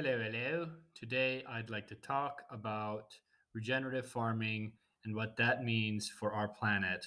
Hello, 0.00 0.16
hello. 0.16 0.68
Today 0.94 1.42
I'd 1.48 1.70
like 1.70 1.88
to 1.88 1.96
talk 1.96 2.42
about 2.52 3.18
regenerative 3.52 4.06
farming 4.06 4.70
and 5.04 5.12
what 5.12 5.36
that 5.38 5.64
means 5.64 6.08
for 6.08 6.32
our 6.32 6.46
planet 6.46 7.04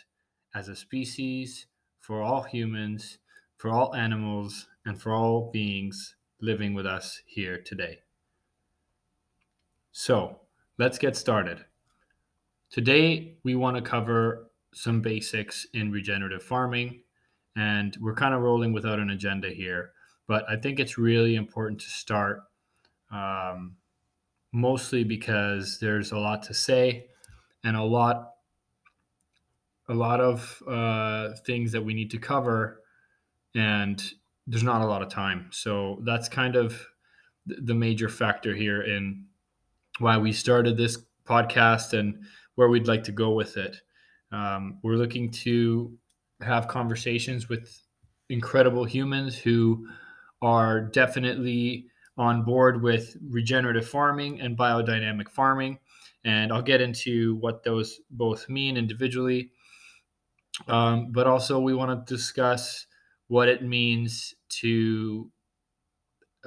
as 0.53 0.67
a 0.67 0.75
species, 0.75 1.67
for 2.01 2.21
all 2.21 2.41
humans, 2.41 3.19
for 3.55 3.69
all 3.69 3.95
animals, 3.95 4.67
and 4.85 5.01
for 5.01 5.13
all 5.13 5.49
beings 5.53 6.15
living 6.41 6.73
with 6.73 6.85
us 6.85 7.21
here 7.25 7.61
today. 7.61 7.99
So, 9.93 10.41
let's 10.77 10.97
get 10.97 11.15
started. 11.15 11.63
Today 12.69 13.37
we 13.45 13.55
want 13.55 13.77
to 13.77 13.81
cover 13.81 14.51
some 14.73 14.99
basics 14.99 15.65
in 15.73 15.93
regenerative 15.93 16.43
farming, 16.43 17.03
and 17.55 17.95
we're 18.01 18.15
kind 18.15 18.33
of 18.33 18.41
rolling 18.41 18.73
without 18.73 18.99
an 18.99 19.11
agenda 19.11 19.49
here, 19.49 19.93
but 20.27 20.43
I 20.49 20.57
think 20.57 20.77
it's 20.77 20.97
really 20.97 21.35
important 21.35 21.79
to 21.79 21.89
start 21.89 22.41
um, 23.11 23.75
mostly 24.51 25.03
because 25.03 25.79
there's 25.79 26.11
a 26.11 26.17
lot 26.17 26.43
to 26.43 26.53
say 26.53 27.07
and 27.63 27.75
a 27.75 27.83
lot 27.83 28.27
a 29.89 29.93
lot 29.93 30.21
of 30.21 30.63
uh, 30.67 31.29
things 31.45 31.71
that 31.73 31.83
we 31.83 31.93
need 31.93 32.11
to 32.11 32.17
cover 32.17 32.81
and 33.55 34.13
there's 34.47 34.63
not 34.63 34.81
a 34.81 34.85
lot 34.85 35.01
of 35.01 35.09
time. 35.09 35.47
So 35.51 35.99
that's 36.03 36.29
kind 36.29 36.55
of 36.55 36.85
the 37.45 37.73
major 37.73 38.07
factor 38.07 38.55
here 38.55 38.81
in 38.81 39.25
why 39.99 40.17
we 40.17 40.31
started 40.31 40.77
this 40.77 40.97
podcast 41.25 41.97
and 41.97 42.23
where 42.55 42.69
we'd 42.69 42.87
like 42.87 43.03
to 43.05 43.11
go 43.11 43.31
with 43.31 43.57
it. 43.57 43.77
Um, 44.31 44.79
we're 44.83 44.95
looking 44.95 45.31
to 45.31 45.97
have 46.41 46.67
conversations 46.67 47.49
with 47.49 47.81
incredible 48.29 48.85
humans 48.85 49.37
who 49.37 49.87
are 50.41 50.81
definitely 50.81 51.87
on 52.17 52.43
board 52.43 52.81
with 52.81 53.15
regenerative 53.29 53.87
farming 53.87 54.41
and 54.41 54.57
biodynamic 54.57 55.29
farming. 55.29 55.79
And 56.23 56.51
I'll 56.51 56.61
get 56.61 56.81
into 56.81 57.35
what 57.37 57.63
those 57.63 57.99
both 58.11 58.47
mean 58.49 58.77
individually. 58.77 59.51
Um, 60.67 61.11
but 61.11 61.27
also, 61.27 61.59
we 61.59 61.73
want 61.73 62.05
to 62.05 62.13
discuss 62.13 62.85
what 63.27 63.47
it 63.47 63.63
means 63.63 64.35
to 64.49 65.31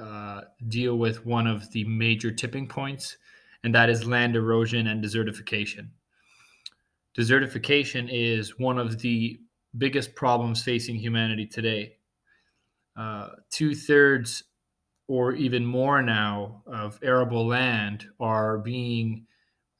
uh, 0.01 0.41
deal 0.67 0.97
with 0.97 1.25
one 1.25 1.47
of 1.47 1.71
the 1.71 1.83
major 1.85 2.31
tipping 2.31 2.67
points, 2.67 3.17
and 3.63 3.73
that 3.73 3.89
is 3.89 4.05
land 4.05 4.35
erosion 4.35 4.87
and 4.87 5.03
desertification. 5.03 5.89
Desertification 7.17 8.07
is 8.11 8.59
one 8.59 8.77
of 8.77 8.99
the 8.99 9.39
biggest 9.77 10.15
problems 10.15 10.63
facing 10.63 10.95
humanity 10.95 11.47
today. 11.47 11.97
Uh, 12.95 13.29
Two 13.49 13.73
thirds 13.73 14.43
or 15.07 15.33
even 15.33 15.65
more 15.65 16.01
now 16.01 16.63
of 16.65 16.99
arable 17.03 17.45
land 17.45 18.05
are 18.19 18.57
being 18.57 19.25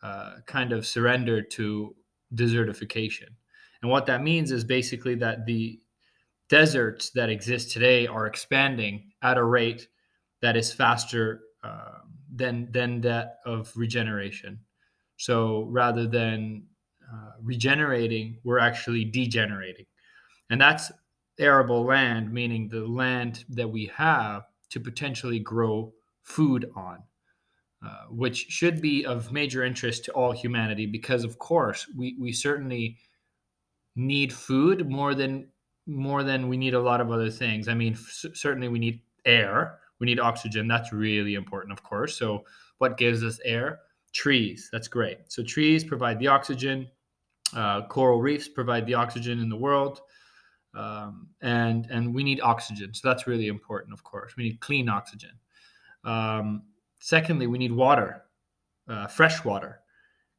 uh, 0.04 0.36
kind 0.46 0.72
of 0.72 0.86
surrendered 0.86 1.50
to 1.52 1.96
desertification. 2.36 3.30
And 3.82 3.90
what 3.90 4.06
that 4.06 4.22
means 4.22 4.52
is 4.52 4.64
basically 4.64 5.16
that 5.16 5.46
the 5.46 5.80
deserts 6.50 7.10
that 7.12 7.30
exist 7.30 7.72
today 7.72 8.08
are 8.08 8.28
expanding 8.28 9.12
at 9.22 9.38
a 9.38 9.44
rate 9.44 9.88
that 10.42 10.56
is 10.56 10.72
faster 10.72 11.42
uh, 11.64 12.00
than 12.36 12.72
than 12.72 13.02
that 13.02 13.38
of 13.46 13.72
regeneration. 13.76 14.60
So 15.18 15.68
rather 15.72 16.08
than 16.08 16.68
uh, 17.12 17.32
regenerating, 17.42 18.38
we're 18.44 18.60
actually 18.60 19.06
degenerating, 19.06 19.86
and 20.50 20.62
that's 20.62 20.92
arable 21.40 21.84
land, 21.84 22.32
meaning 22.32 22.68
the 22.70 22.86
land 22.86 23.44
that 23.50 23.68
we 23.68 23.92
have 23.96 24.44
to 24.76 24.80
potentially 24.82 25.40
grow 25.40 25.94
food 26.24 26.70
on, 26.76 27.02
uh, 27.82 28.08
which 28.10 28.48
should 28.50 28.82
be 28.82 29.06
of 29.06 29.32
major 29.32 29.64
interest 29.64 30.04
to 30.04 30.12
all 30.12 30.34
humanity 30.34 30.86
because, 30.86 31.24
of 31.24 31.40
course, 31.40 31.88
we, 31.98 32.18
we 32.20 32.34
certainly 32.34 32.98
need 33.96 34.34
food 34.34 34.90
more 34.90 35.16
than 35.16 35.48
more 35.88 36.24
than 36.24 36.50
we 36.50 36.58
need 36.58 36.74
a 36.74 36.82
lot 36.82 37.00
of 37.00 37.10
other 37.10 37.30
things. 37.30 37.70
I 37.70 37.74
mean, 37.74 37.94
f- 37.94 38.26
certainly 38.34 38.68
we 38.68 38.80
need 38.80 39.00
air, 39.24 39.78
we 40.00 40.08
need 40.08 40.20
oxygen. 40.20 40.68
That's 40.68 40.92
really 40.92 41.36
important, 41.36 41.72
of 41.72 41.82
course. 41.82 42.18
So, 42.18 42.44
what 42.80 42.98
gives 42.98 43.24
us 43.24 43.40
air? 43.46 43.80
Trees. 44.12 44.68
That's 44.74 44.90
great. 44.90 45.20
So, 45.30 45.42
trees 45.42 45.86
provide 45.86 46.20
the 46.20 46.28
oxygen. 46.28 46.90
Uh, 47.56 47.88
coral 47.88 48.20
reefs 48.20 48.50
provide 48.50 48.86
the 48.86 48.96
oxygen 48.96 49.40
in 49.40 49.48
the 49.48 49.56
world 49.56 50.02
um, 50.76 51.28
and 51.42 51.88
and 51.90 52.14
we 52.14 52.24
need 52.24 52.42
oxygen. 52.42 52.94
So 52.94 53.08
that's 53.08 53.28
really 53.28 53.48
important, 53.48 53.94
of 53.94 54.04
course. 54.04 54.36
We 54.36 54.44
need 54.44 54.60
clean 54.60 54.90
oxygen. 54.90 55.32
Um, 56.04 56.64
secondly, 57.00 57.48
we 57.48 57.58
need 57.58 57.72
water, 57.72 58.24
uh, 58.88 59.08
fresh 59.08 59.44
water, 59.44 59.80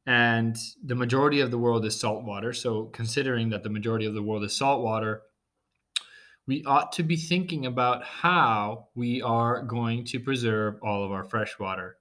and 0.05 0.55
the 0.85 0.95
majority 0.95 1.41
of 1.41 1.51
the 1.51 1.57
world 1.57 1.85
is 1.85 1.99
salt 1.99 2.23
water. 2.23 2.53
So 2.53 2.85
considering 2.85 3.49
that 3.49 3.63
the 3.63 3.69
majority 3.69 4.05
of 4.05 4.13
the 4.13 4.21
world 4.21 4.43
is 4.43 4.55
salt 4.55 4.83
water, 4.83 5.23
we 6.45 6.63
ought 6.65 6.93
to 6.93 7.03
be 7.03 7.17
thinking 7.17 7.65
about 7.65 8.03
how 8.05 8.87
we 8.95 9.21
are 9.21 9.63
going 9.63 10.05
to 10.05 10.19
preserve 10.19 10.75
all 10.81 11.03
of 11.03 11.11
our 11.11 11.25
fresh 11.25 11.59
water. 11.59 11.97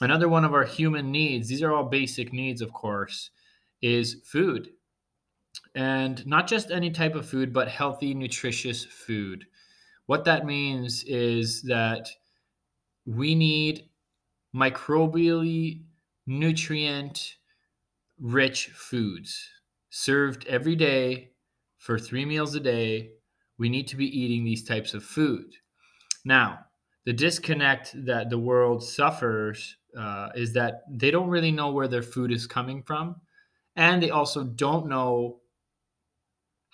Another 0.00 0.28
one 0.28 0.44
of 0.44 0.54
our 0.54 0.64
human 0.64 1.10
needs, 1.10 1.48
these 1.48 1.62
are 1.62 1.72
all 1.72 1.84
basic 1.84 2.32
needs, 2.32 2.60
of 2.60 2.72
course, 2.72 3.30
is 3.82 4.18
food 4.24 4.68
and 5.76 6.26
not 6.26 6.48
just 6.48 6.70
any 6.70 6.90
type 6.90 7.14
of 7.14 7.28
food, 7.28 7.52
but 7.52 7.68
healthy, 7.68 8.14
nutritious 8.14 8.84
food. 8.84 9.44
What 10.06 10.24
that 10.24 10.46
means 10.46 11.04
is 11.04 11.62
that 11.62 12.08
we 13.04 13.34
need 13.34 13.90
microbially 14.54 15.82
nutrient 16.26 17.34
rich 18.18 18.68
foods 18.68 19.50
served 19.90 20.46
every 20.46 20.76
day 20.76 21.32
for 21.76 21.98
three 21.98 22.24
meals 22.24 22.54
a 22.54 22.60
day. 22.60 23.10
We 23.58 23.68
need 23.68 23.86
to 23.88 23.96
be 23.96 24.18
eating 24.18 24.44
these 24.44 24.64
types 24.64 24.94
of 24.94 25.04
food. 25.04 25.52
Now, 26.24 26.60
the 27.04 27.12
disconnect 27.12 27.94
that 28.06 28.30
the 28.30 28.38
world 28.38 28.82
suffers 28.82 29.76
uh, 29.96 30.30
is 30.34 30.54
that 30.54 30.84
they 30.90 31.10
don't 31.10 31.28
really 31.28 31.52
know 31.52 31.70
where 31.70 31.86
their 31.86 32.02
food 32.02 32.32
is 32.32 32.46
coming 32.46 32.82
from. 32.82 33.16
And 33.76 34.02
they 34.02 34.10
also 34.10 34.42
don't 34.42 34.88
know 34.88 35.40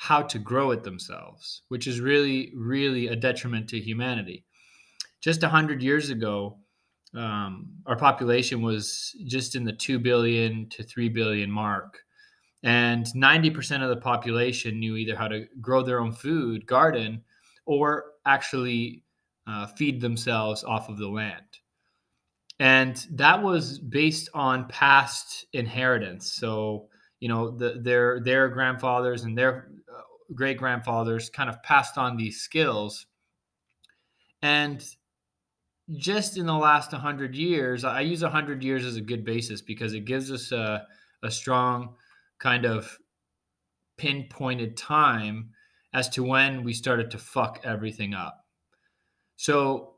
how 0.02 0.20
to 0.20 0.36
grow 0.36 0.72
it 0.72 0.82
themselves, 0.82 1.62
which 1.68 1.86
is 1.86 2.00
really, 2.00 2.52
really 2.56 3.06
a 3.06 3.14
detriment 3.14 3.68
to 3.68 3.78
humanity. 3.78 4.44
Just 5.20 5.42
100 5.42 5.80
years 5.80 6.10
ago, 6.10 6.58
um, 7.14 7.68
our 7.86 7.94
population 7.94 8.62
was 8.62 9.14
just 9.26 9.54
in 9.54 9.62
the 9.62 9.72
2 9.72 10.00
billion 10.00 10.68
to 10.70 10.82
3 10.82 11.08
billion 11.10 11.48
mark. 11.48 12.00
And 12.64 13.06
90% 13.06 13.80
of 13.80 13.90
the 13.90 13.96
population 13.96 14.80
knew 14.80 14.96
either 14.96 15.14
how 15.14 15.28
to 15.28 15.46
grow 15.60 15.84
their 15.84 16.00
own 16.00 16.10
food, 16.10 16.66
garden, 16.66 17.22
or 17.64 18.06
actually 18.26 19.04
uh, 19.46 19.68
feed 19.68 20.00
themselves 20.00 20.64
off 20.64 20.88
of 20.88 20.98
the 20.98 21.08
land. 21.08 21.46
And 22.58 22.96
that 23.12 23.40
was 23.40 23.78
based 23.78 24.30
on 24.34 24.66
past 24.66 25.46
inheritance. 25.52 26.32
So, 26.32 26.88
you 27.20 27.28
know, 27.28 27.56
the, 27.56 27.80
their 27.80 28.18
their 28.18 28.48
grandfathers 28.48 29.22
and 29.22 29.38
their 29.38 29.68
great 30.34 30.58
grandfathers 30.58 31.30
kind 31.30 31.48
of 31.48 31.62
passed 31.62 31.98
on 31.98 32.16
these 32.16 32.40
skills. 32.40 33.06
And 34.42 34.84
just 35.96 36.36
in 36.36 36.46
the 36.46 36.54
last 36.54 36.92
100 36.92 37.34
years, 37.34 37.84
I 37.84 38.00
use 38.00 38.22
100 38.22 38.62
years 38.62 38.84
as 38.84 38.96
a 38.96 39.00
good 39.00 39.24
basis 39.24 39.60
because 39.60 39.94
it 39.94 40.04
gives 40.04 40.30
us 40.30 40.52
a, 40.52 40.86
a 41.22 41.30
strong 41.30 41.94
kind 42.38 42.64
of 42.64 42.98
pinpointed 43.98 44.76
time 44.76 45.50
as 45.94 46.08
to 46.08 46.22
when 46.22 46.64
we 46.64 46.72
started 46.72 47.10
to 47.10 47.18
fuck 47.18 47.60
everything 47.64 48.14
up. 48.14 48.44
So, 49.36 49.96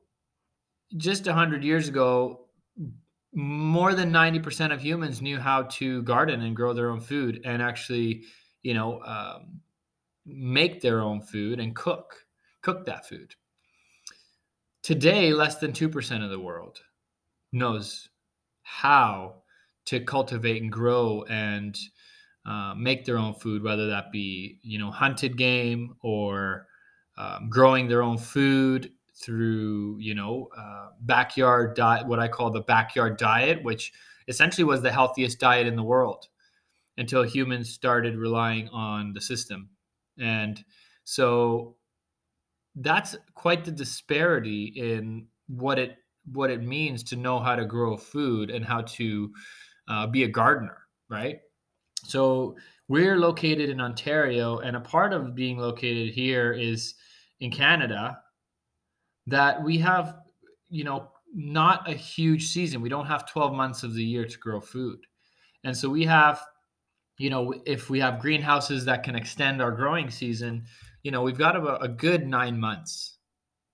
just 0.97 1.27
100 1.27 1.65
years 1.65 1.89
ago, 1.89 2.47
more 3.35 3.95
than 3.95 4.13
90% 4.13 4.73
of 4.73 4.81
humans 4.81 5.21
knew 5.21 5.39
how 5.39 5.63
to 5.63 6.03
garden 6.03 6.43
and 6.43 6.55
grow 6.55 6.73
their 6.73 6.91
own 6.91 7.01
food 7.01 7.41
and 7.45 7.61
actually, 7.61 8.23
you 8.63 8.75
know, 8.75 9.03
um, 9.03 9.61
make 10.27 10.81
their 10.81 11.01
own 11.01 11.21
food 11.21 11.61
and 11.61 11.75
cook 11.75 12.25
cook 12.63 12.87
that 12.87 13.07
food. 13.07 13.35
Today, 14.83 15.33
less 15.33 15.59
than 15.59 15.73
2% 15.73 16.25
of 16.25 16.31
the 16.31 16.41
world 16.41 16.81
knows 17.53 18.09
how 18.63 19.43
to 19.87 20.01
cultivate 20.01 20.63
and 20.63 20.73
grow 20.73 21.25
and 21.29 21.79
uh, 22.47 22.75
make 22.77 23.05
their 23.05 23.19
own 23.19 23.35
food, 23.35 23.63
whether 23.63 23.87
that 23.89 24.13
be 24.13 24.59
you 24.63 24.79
know 24.79 24.91
hunted 24.91 25.37
game 25.37 25.95
or 26.03 26.67
um, 27.17 27.49
growing 27.49 27.89
their 27.89 28.03
own 28.03 28.19
food 28.19 28.91
through 29.15 29.97
you 30.01 30.15
know 30.15 30.49
uh, 30.57 30.89
backyard 31.01 31.77
diet, 31.77 32.07
what 32.07 32.19
I 32.19 32.29
call 32.29 32.51
the 32.51 32.63
backyard 32.63 33.17
diet, 33.17 33.63
which 33.63 33.93
essentially 34.29 34.65
was 34.65 34.83
the 34.83 34.93
healthiest 34.93 35.39
diet 35.39 35.67
in 35.67 35.77
the 35.77 35.83
world 35.83 36.29
until 36.97 37.23
humans 37.23 37.71
started 37.71 38.17
relying 38.17 38.69
on 38.69 39.13
the 39.13 39.21
system 39.21 39.69
and 40.19 40.65
so 41.05 41.77
that's 42.77 43.17
quite 43.35 43.65
the 43.65 43.71
disparity 43.71 44.73
in 44.77 45.27
what 45.49 45.79
it 45.79 45.97
what 46.33 46.51
it 46.51 46.63
means 46.63 47.03
to 47.03 47.17
know 47.17 47.39
how 47.39 47.55
to 47.55 47.67
grow 47.67 47.97
food 47.97 48.51
and 48.51 48.65
how 48.65 48.81
to 48.81 49.31
uh, 49.89 50.07
be 50.07 50.25
a 50.25 50.29
gardener, 50.29 50.79
right? 51.11 51.41
So 52.05 52.57
we're 52.89 53.19
located 53.19 53.71
in 53.71 53.81
Ontario, 53.81 54.59
and 54.59 54.77
a 54.77 54.81
part 54.81 55.13
of 55.13 55.35
being 55.35 55.59
located 55.59 56.15
here 56.15 56.53
is 56.53 56.95
in 57.41 57.51
Canada 57.51 58.19
that 59.27 59.63
we 59.63 59.79
have, 59.79 60.17
you 60.69 60.85
know, 60.85 61.11
not 61.35 61.89
a 61.89 61.95
huge 61.95 62.49
season. 62.49 62.81
We 62.81 62.89
don't 62.89 63.07
have 63.07 63.29
12 63.29 63.55
months 63.55 63.83
of 63.83 63.95
the 63.95 64.05
year 64.05 64.25
to 64.25 64.39
grow 64.39 64.61
food. 64.61 65.01
And 65.65 65.77
so 65.77 65.89
we 65.89 66.05
have, 66.05 66.41
you 67.19 67.31
know, 67.31 67.55
if 67.67 67.91
we 67.91 68.01
have 68.01 68.21
greenhouses 68.21 68.85
that 68.87 69.03
can 69.03 69.15
extend 69.15 69.63
our 69.63 69.73
growing 69.73 70.11
season, 70.11 70.65
you 71.03 71.11
know, 71.11 71.23
we've 71.23 71.39
got 71.39 71.57
about 71.57 71.85
a 71.85 71.89
good 71.89 72.27
nine 72.27 72.59
months 72.59 73.19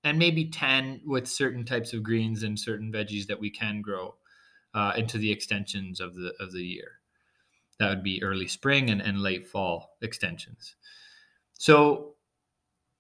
and 0.05 0.19
maybe 0.19 0.47
10 0.47 1.03
with 1.07 1.29
certain 1.29 1.65
types 1.65 1.93
of 1.93 2.03
greens 2.03 2.43
and 2.43 2.59
certain 2.59 2.93
veggies 2.93 3.27
that 3.27 3.41
we 3.41 3.51
can 3.51 3.81
grow 3.81 4.15
uh, 4.75 4.93
into 4.97 5.19
the 5.19 5.31
extensions 5.31 6.01
of 6.01 6.15
the 6.15 6.33
of 6.41 6.53
the 6.53 6.63
year. 6.63 6.93
That 7.79 7.89
would 7.89 8.03
be 8.03 8.23
early 8.23 8.47
spring 8.47 8.91
and, 8.91 9.01
and 9.01 9.23
late 9.23 9.47
fall 9.47 9.97
extensions. 10.03 10.77
So 11.55 12.15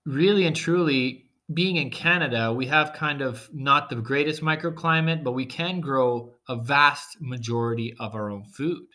really 0.07 0.47
and 0.47 0.57
truly, 0.57 1.31
being 1.53 1.77
in 1.77 1.91
Canada, 1.91 2.53
we 2.53 2.67
have 2.67 2.93
kind 2.93 3.21
of 3.23 3.49
not 3.53 3.91
the 3.91 3.97
greatest 3.97 4.41
microclimate, 4.41 5.25
but 5.25 5.33
we 5.33 5.47
can 5.47 5.81
grow 5.81 6.35
a 6.49 6.57
vast 6.57 7.21
majority 7.21 7.95
of 7.99 8.15
our 8.15 8.31
own 8.31 8.45
food. 8.45 8.87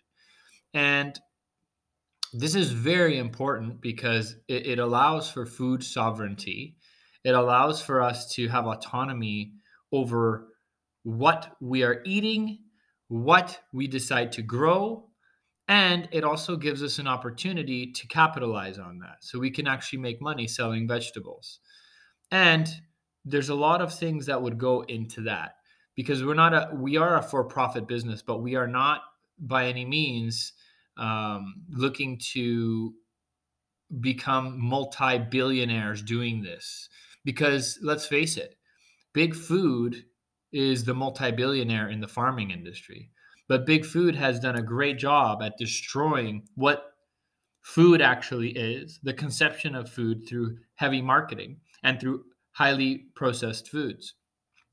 And 0.74 1.19
this 2.38 2.56
is 2.56 2.72
very 2.72 3.18
important 3.18 3.82
because 3.82 4.36
it, 4.48 4.68
it, 4.68 4.80
allows 4.80 5.30
for 5.30 5.46
food 5.46 5.84
sovereignty. 5.84 6.76
It 7.24 7.34
allows 7.34 7.82
for 7.82 8.02
us 8.02 8.34
to 8.34 8.48
have 8.50 8.66
autonomy 8.68 9.54
over 9.92 10.48
what 11.04 11.56
we 11.62 11.84
are 11.84 12.02
eating, 12.06 12.60
what 13.08 13.60
we 13.72 13.88
decide 13.88 14.32
to 14.34 14.42
grow, 14.42 15.08
and 15.68 16.08
it 16.12 16.24
also 16.24 16.58
gives 16.58 16.84
us 16.84 17.00
an 17.00 17.08
opportunity 17.08 17.92
to 17.92 18.08
capitalize 18.08 18.78
on 18.78 19.00
that. 19.00 19.18
So 19.22 19.40
we 19.40 19.50
can 19.50 19.68
actually 19.68 20.00
make 20.00 20.22
money 20.22 20.48
selling 20.48 20.88
vegetables. 20.88 21.60
And 22.32 22.68
there's 23.24 23.50
a 23.50 23.56
lot 23.56 23.82
of 23.82 23.94
things 23.94 24.28
that 24.28 24.42
would 24.42 24.58
go 24.58 24.82
into 24.82 25.22
that 25.22 25.56
because 25.96 26.24
we're 26.24 26.36
not 26.36 26.54
a 26.54 26.70
we 26.76 26.98
are 26.98 27.18
a 27.18 27.24
for-profit 27.24 27.88
business, 27.88 28.22
but 28.22 28.42
we 28.42 28.56
are 28.56 28.68
not 28.68 29.02
by 29.40 29.68
any 29.68 29.86
means 29.86 30.54
um, 30.97 31.56
looking 31.69 32.19
to 32.33 32.94
become 34.01 34.59
multi-billionaires 34.59 36.01
doing 36.01 36.42
this 36.42 36.89
because 37.24 37.77
let's 37.81 38.06
face 38.06 38.38
it 38.38 38.56
big 39.13 39.36
food 39.36 40.06
is 40.51 40.83
the 40.83 40.94
multi-billionaire 40.94 41.89
in 41.89 42.01
the 42.01 42.07
farming 42.07 42.50
industry 42.50 43.12
but 43.47 43.65
big 43.65 43.86
food 43.86 44.15
has 44.15 44.39
done 44.39 44.56
a 44.56 44.63
great 44.63 44.97
job 44.97 45.44
at 45.44 45.57
destroying 45.57 46.47
what 46.56 46.95
food 47.65 48.00
actually 48.00 48.50
is 48.50 49.00
the 49.01 49.13
conception 49.13 49.74
of 49.74 49.89
food 49.89 50.27
through 50.27 50.56
heavy 50.75 51.01
marketing 51.01 51.57
and 51.83 52.00
through 52.00 52.24
highly 52.51 53.06
processed 53.15 53.69
foods. 53.69 54.13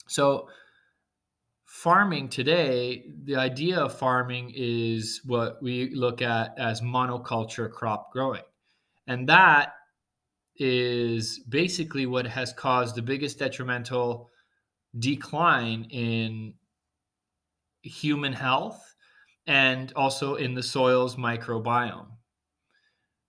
So, 0.09 0.49
farming 1.73 2.29
today, 2.29 3.03
the 3.25 3.35
idea 3.35 3.79
of 3.79 3.99
farming 3.99 4.53
is 4.55 5.23
what 5.25 5.61
we 5.63 5.91
look 5.95 6.21
at 6.21 6.57
as 6.59 6.83
monoculture 6.83 7.73
crop 7.73 8.13
growing. 8.13 8.43
And 9.07 9.27
that 9.31 9.73
is 10.57 11.41
basically 11.49 12.05
what 12.05 12.27
has 12.27 12.53
caused 12.53 12.95
the 12.95 13.01
biggest 13.01 13.39
detrimental 13.39 14.29
decline 14.99 15.85
in 15.91 16.53
human 17.83 18.35
health 18.35 18.95
and 19.47 19.95
also 19.97 20.35
in 20.35 20.55
the 20.55 20.63
soil's 20.63 21.17
microbiome. 21.17 22.09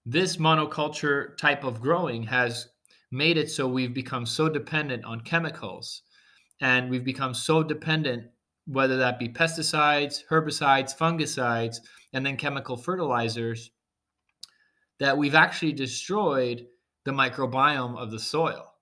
This 0.05 0.35
monoculture 0.35 1.37
type 1.37 1.63
of 1.63 1.79
growing 1.79 2.23
has 2.23 2.67
made 3.09 3.37
it 3.37 3.49
so 3.49 3.69
we've 3.69 3.93
become 3.93 4.25
so 4.25 4.49
dependent 4.49 5.05
on 5.05 5.21
chemicals 5.21 6.01
and 6.59 6.89
we've 6.89 7.05
become 7.05 7.33
so 7.33 7.63
dependent 7.63 8.25
whether 8.65 8.97
that 8.97 9.19
be 9.19 9.29
pesticides 9.29 10.21
herbicides 10.29 10.95
fungicides 10.95 11.77
and 12.13 12.25
then 12.25 12.37
chemical 12.37 12.77
fertilizers 12.77 13.71
that 14.99 15.17
we've 15.17 15.35
actually 15.35 15.73
destroyed 15.73 16.65
the 17.05 17.11
microbiome 17.11 17.97
of 17.97 18.11
the 18.11 18.19
soil 18.19 18.73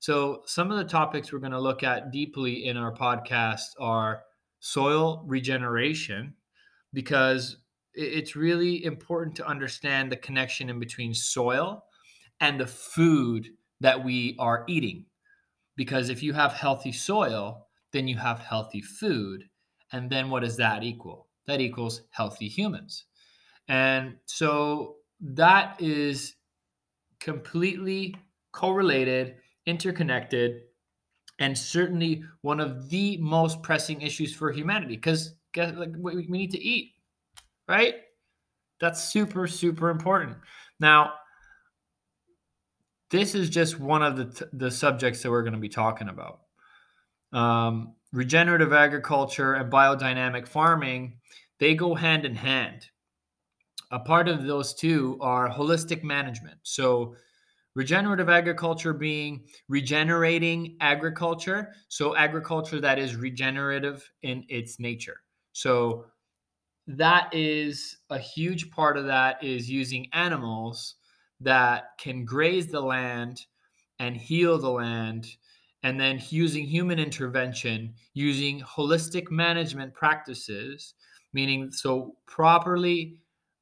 so 0.00 0.42
some 0.46 0.70
of 0.70 0.78
the 0.78 0.84
topics 0.84 1.32
we're 1.32 1.38
going 1.38 1.52
to 1.52 1.60
look 1.60 1.82
at 1.82 2.10
deeply 2.10 2.66
in 2.66 2.76
our 2.76 2.94
podcast 2.94 3.66
are 3.78 4.22
soil 4.58 5.22
regeneration 5.26 6.34
because 6.92 7.58
it's 7.94 8.36
really 8.36 8.84
important 8.84 9.36
to 9.36 9.46
understand 9.46 10.10
the 10.10 10.16
connection 10.16 10.70
in 10.70 10.78
between 10.78 11.12
soil 11.12 11.84
and 12.40 12.58
the 12.58 12.66
food 12.66 13.48
that 13.80 14.02
we 14.02 14.36
are 14.38 14.64
eating. 14.68 15.06
Because 15.76 16.08
if 16.08 16.22
you 16.22 16.32
have 16.32 16.52
healthy 16.52 16.92
soil, 16.92 17.68
then 17.92 18.08
you 18.08 18.16
have 18.16 18.38
healthy 18.40 18.80
food. 18.80 19.44
And 19.92 20.10
then 20.10 20.30
what 20.30 20.42
does 20.42 20.56
that 20.56 20.82
equal? 20.82 21.28
That 21.46 21.60
equals 21.60 22.02
healthy 22.10 22.48
humans. 22.48 23.04
And 23.68 24.16
so 24.26 24.96
that 25.20 25.80
is 25.80 26.36
completely 27.20 28.16
correlated, 28.52 29.36
interconnected, 29.66 30.62
and 31.38 31.56
certainly 31.56 32.22
one 32.42 32.60
of 32.60 32.90
the 32.90 33.16
most 33.18 33.62
pressing 33.62 34.02
issues 34.02 34.34
for 34.34 34.52
humanity 34.52 34.96
because 34.96 35.34
like, 35.56 35.92
we 35.98 36.26
need 36.28 36.50
to 36.50 36.60
eat, 36.60 36.92
right? 37.68 37.94
That's 38.80 39.02
super, 39.02 39.46
super 39.46 39.90
important. 39.90 40.36
Now, 40.78 41.14
this 43.10 43.34
is 43.34 43.50
just 43.50 43.78
one 43.78 44.02
of 44.02 44.16
the, 44.16 44.24
t- 44.26 44.44
the 44.52 44.70
subjects 44.70 45.22
that 45.22 45.30
we're 45.30 45.42
going 45.42 45.54
to 45.54 45.58
be 45.58 45.68
talking 45.68 46.08
about. 46.08 46.40
Um, 47.32 47.94
regenerative 48.12 48.72
agriculture 48.72 49.54
and 49.54 49.72
biodynamic 49.72 50.48
farming, 50.48 51.18
they 51.58 51.74
go 51.74 51.94
hand 51.94 52.24
in 52.24 52.34
hand. 52.34 52.86
A 53.92 53.98
part 53.98 54.28
of 54.28 54.44
those 54.44 54.74
two 54.74 55.18
are 55.20 55.48
holistic 55.48 56.02
management. 56.02 56.58
So, 56.62 57.14
regenerative 57.74 58.28
agriculture 58.28 58.92
being 58.92 59.44
regenerating 59.68 60.76
agriculture. 60.80 61.72
So, 61.88 62.16
agriculture 62.16 62.80
that 62.80 62.98
is 62.98 63.16
regenerative 63.16 64.08
in 64.22 64.44
its 64.48 64.78
nature. 64.78 65.20
So, 65.52 66.06
that 66.86 67.32
is 67.32 67.98
a 68.10 68.18
huge 68.18 68.70
part 68.70 68.96
of 68.96 69.06
that 69.06 69.42
is 69.42 69.70
using 69.70 70.08
animals 70.12 70.96
that 71.40 71.90
can 71.98 72.24
graze 72.24 72.68
the 72.68 72.80
land 72.80 73.46
and 73.98 74.16
heal 74.16 74.58
the 74.58 74.70
land 74.70 75.26
and 75.82 75.98
then 75.98 76.20
using 76.28 76.64
human 76.64 76.98
intervention 76.98 77.94
using 78.14 78.60
holistic 78.60 79.30
management 79.30 79.92
practices 79.94 80.94
meaning 81.32 81.70
so 81.70 82.16
properly 82.26 83.18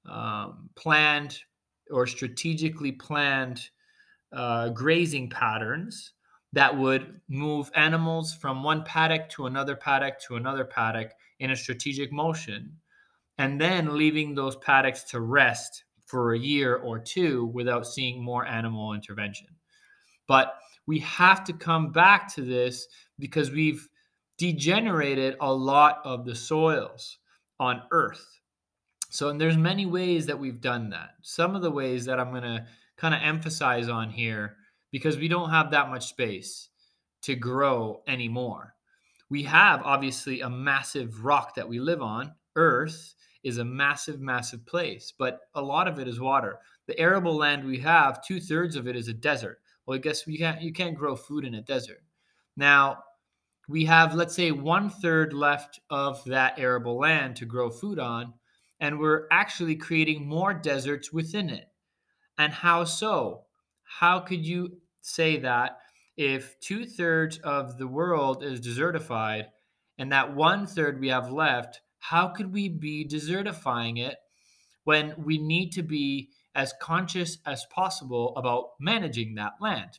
um, 0.08 0.68
planned 0.74 1.38
or 1.90 2.06
strategically 2.06 2.92
planned 2.92 3.68
uh, 4.32 4.68
grazing 4.70 5.28
patterns 5.28 6.12
that 6.52 6.76
would 6.76 7.20
move 7.28 7.70
animals 7.74 8.34
from 8.34 8.62
one 8.62 8.82
paddock 8.84 9.28
to 9.28 9.46
another 9.46 9.76
paddock 9.76 10.18
to 10.20 10.36
another 10.36 10.64
paddock 10.64 11.12
in 11.40 11.50
a 11.50 11.56
strategic 11.56 12.12
motion 12.12 12.72
and 13.38 13.60
then 13.60 13.96
leaving 13.96 14.34
those 14.34 14.56
paddocks 14.56 15.02
to 15.04 15.20
rest 15.20 15.84
for 16.06 16.32
a 16.32 16.38
year 16.38 16.76
or 16.76 16.98
two 16.98 17.46
without 17.46 17.86
seeing 17.86 18.22
more 18.22 18.46
animal 18.46 18.94
intervention. 18.94 19.46
But 20.26 20.54
we 20.88 20.98
have 21.00 21.44
to 21.44 21.52
come 21.52 21.92
back 21.92 22.34
to 22.34 22.40
this 22.40 22.88
because 23.18 23.50
we've 23.50 23.86
degenerated 24.38 25.36
a 25.38 25.52
lot 25.52 26.00
of 26.02 26.24
the 26.24 26.34
soils 26.34 27.18
on 27.60 27.82
earth. 27.92 28.26
So 29.10 29.28
and 29.28 29.38
there's 29.38 29.58
many 29.58 29.84
ways 29.84 30.24
that 30.26 30.38
we've 30.38 30.62
done 30.62 30.88
that. 30.90 31.10
Some 31.22 31.54
of 31.54 31.60
the 31.60 31.70
ways 31.70 32.06
that 32.06 32.18
I'm 32.18 32.30
going 32.30 32.42
to 32.42 32.64
kind 32.96 33.14
of 33.14 33.20
emphasize 33.22 33.90
on 33.90 34.08
here 34.08 34.56
because 34.90 35.18
we 35.18 35.28
don't 35.28 35.50
have 35.50 35.70
that 35.72 35.90
much 35.90 36.06
space 36.06 36.70
to 37.22 37.34
grow 37.34 38.00
anymore. 38.08 38.74
We 39.28 39.42
have 39.42 39.82
obviously 39.82 40.40
a 40.40 40.48
massive 40.48 41.22
rock 41.22 41.54
that 41.56 41.68
we 41.68 41.80
live 41.80 42.00
on, 42.00 42.32
earth, 42.56 43.14
is 43.44 43.58
a 43.58 43.64
massive, 43.64 44.20
massive 44.20 44.64
place, 44.64 45.12
but 45.18 45.40
a 45.54 45.60
lot 45.60 45.86
of 45.86 45.98
it 45.98 46.08
is 46.08 46.18
water. 46.18 46.60
The 46.86 46.98
arable 46.98 47.36
land 47.36 47.66
we 47.66 47.78
have, 47.80 48.24
two 48.24 48.40
thirds 48.40 48.74
of 48.74 48.88
it 48.88 48.96
is 48.96 49.08
a 49.08 49.12
desert. 49.12 49.60
Well, 49.88 49.96
I 49.96 50.00
guess 50.00 50.26
you 50.26 50.36
can't 50.36 50.60
you 50.60 50.70
can't 50.70 50.94
grow 50.94 51.16
food 51.16 51.46
in 51.46 51.54
a 51.54 51.62
desert. 51.62 52.02
Now, 52.58 53.04
we 53.70 53.86
have 53.86 54.14
let's 54.14 54.34
say 54.34 54.50
one 54.50 54.90
third 54.90 55.32
left 55.32 55.80
of 55.88 56.22
that 56.26 56.58
arable 56.58 56.98
land 56.98 57.36
to 57.36 57.46
grow 57.46 57.70
food 57.70 57.98
on, 57.98 58.34
and 58.80 58.98
we're 58.98 59.26
actually 59.30 59.76
creating 59.76 60.28
more 60.28 60.52
deserts 60.52 61.10
within 61.10 61.48
it. 61.48 61.68
And 62.36 62.52
how 62.52 62.84
so? 62.84 63.46
How 63.84 64.20
could 64.20 64.44
you 64.44 64.78
say 65.00 65.38
that 65.38 65.78
if 66.18 66.60
two 66.60 66.84
thirds 66.84 67.38
of 67.38 67.78
the 67.78 67.88
world 67.88 68.42
is 68.44 68.60
desertified 68.60 69.46
and 69.96 70.12
that 70.12 70.34
one 70.34 70.66
third 70.66 71.00
we 71.00 71.08
have 71.08 71.32
left, 71.32 71.80
how 71.98 72.28
could 72.28 72.52
we 72.52 72.68
be 72.68 73.08
desertifying 73.08 73.98
it 73.98 74.16
when 74.84 75.14
we 75.16 75.38
need 75.38 75.70
to 75.72 75.82
be 75.82 76.28
as 76.58 76.74
conscious 76.80 77.38
as 77.46 77.64
possible 77.70 78.36
about 78.36 78.70
managing 78.80 79.34
that 79.36 79.52
land? 79.60 79.98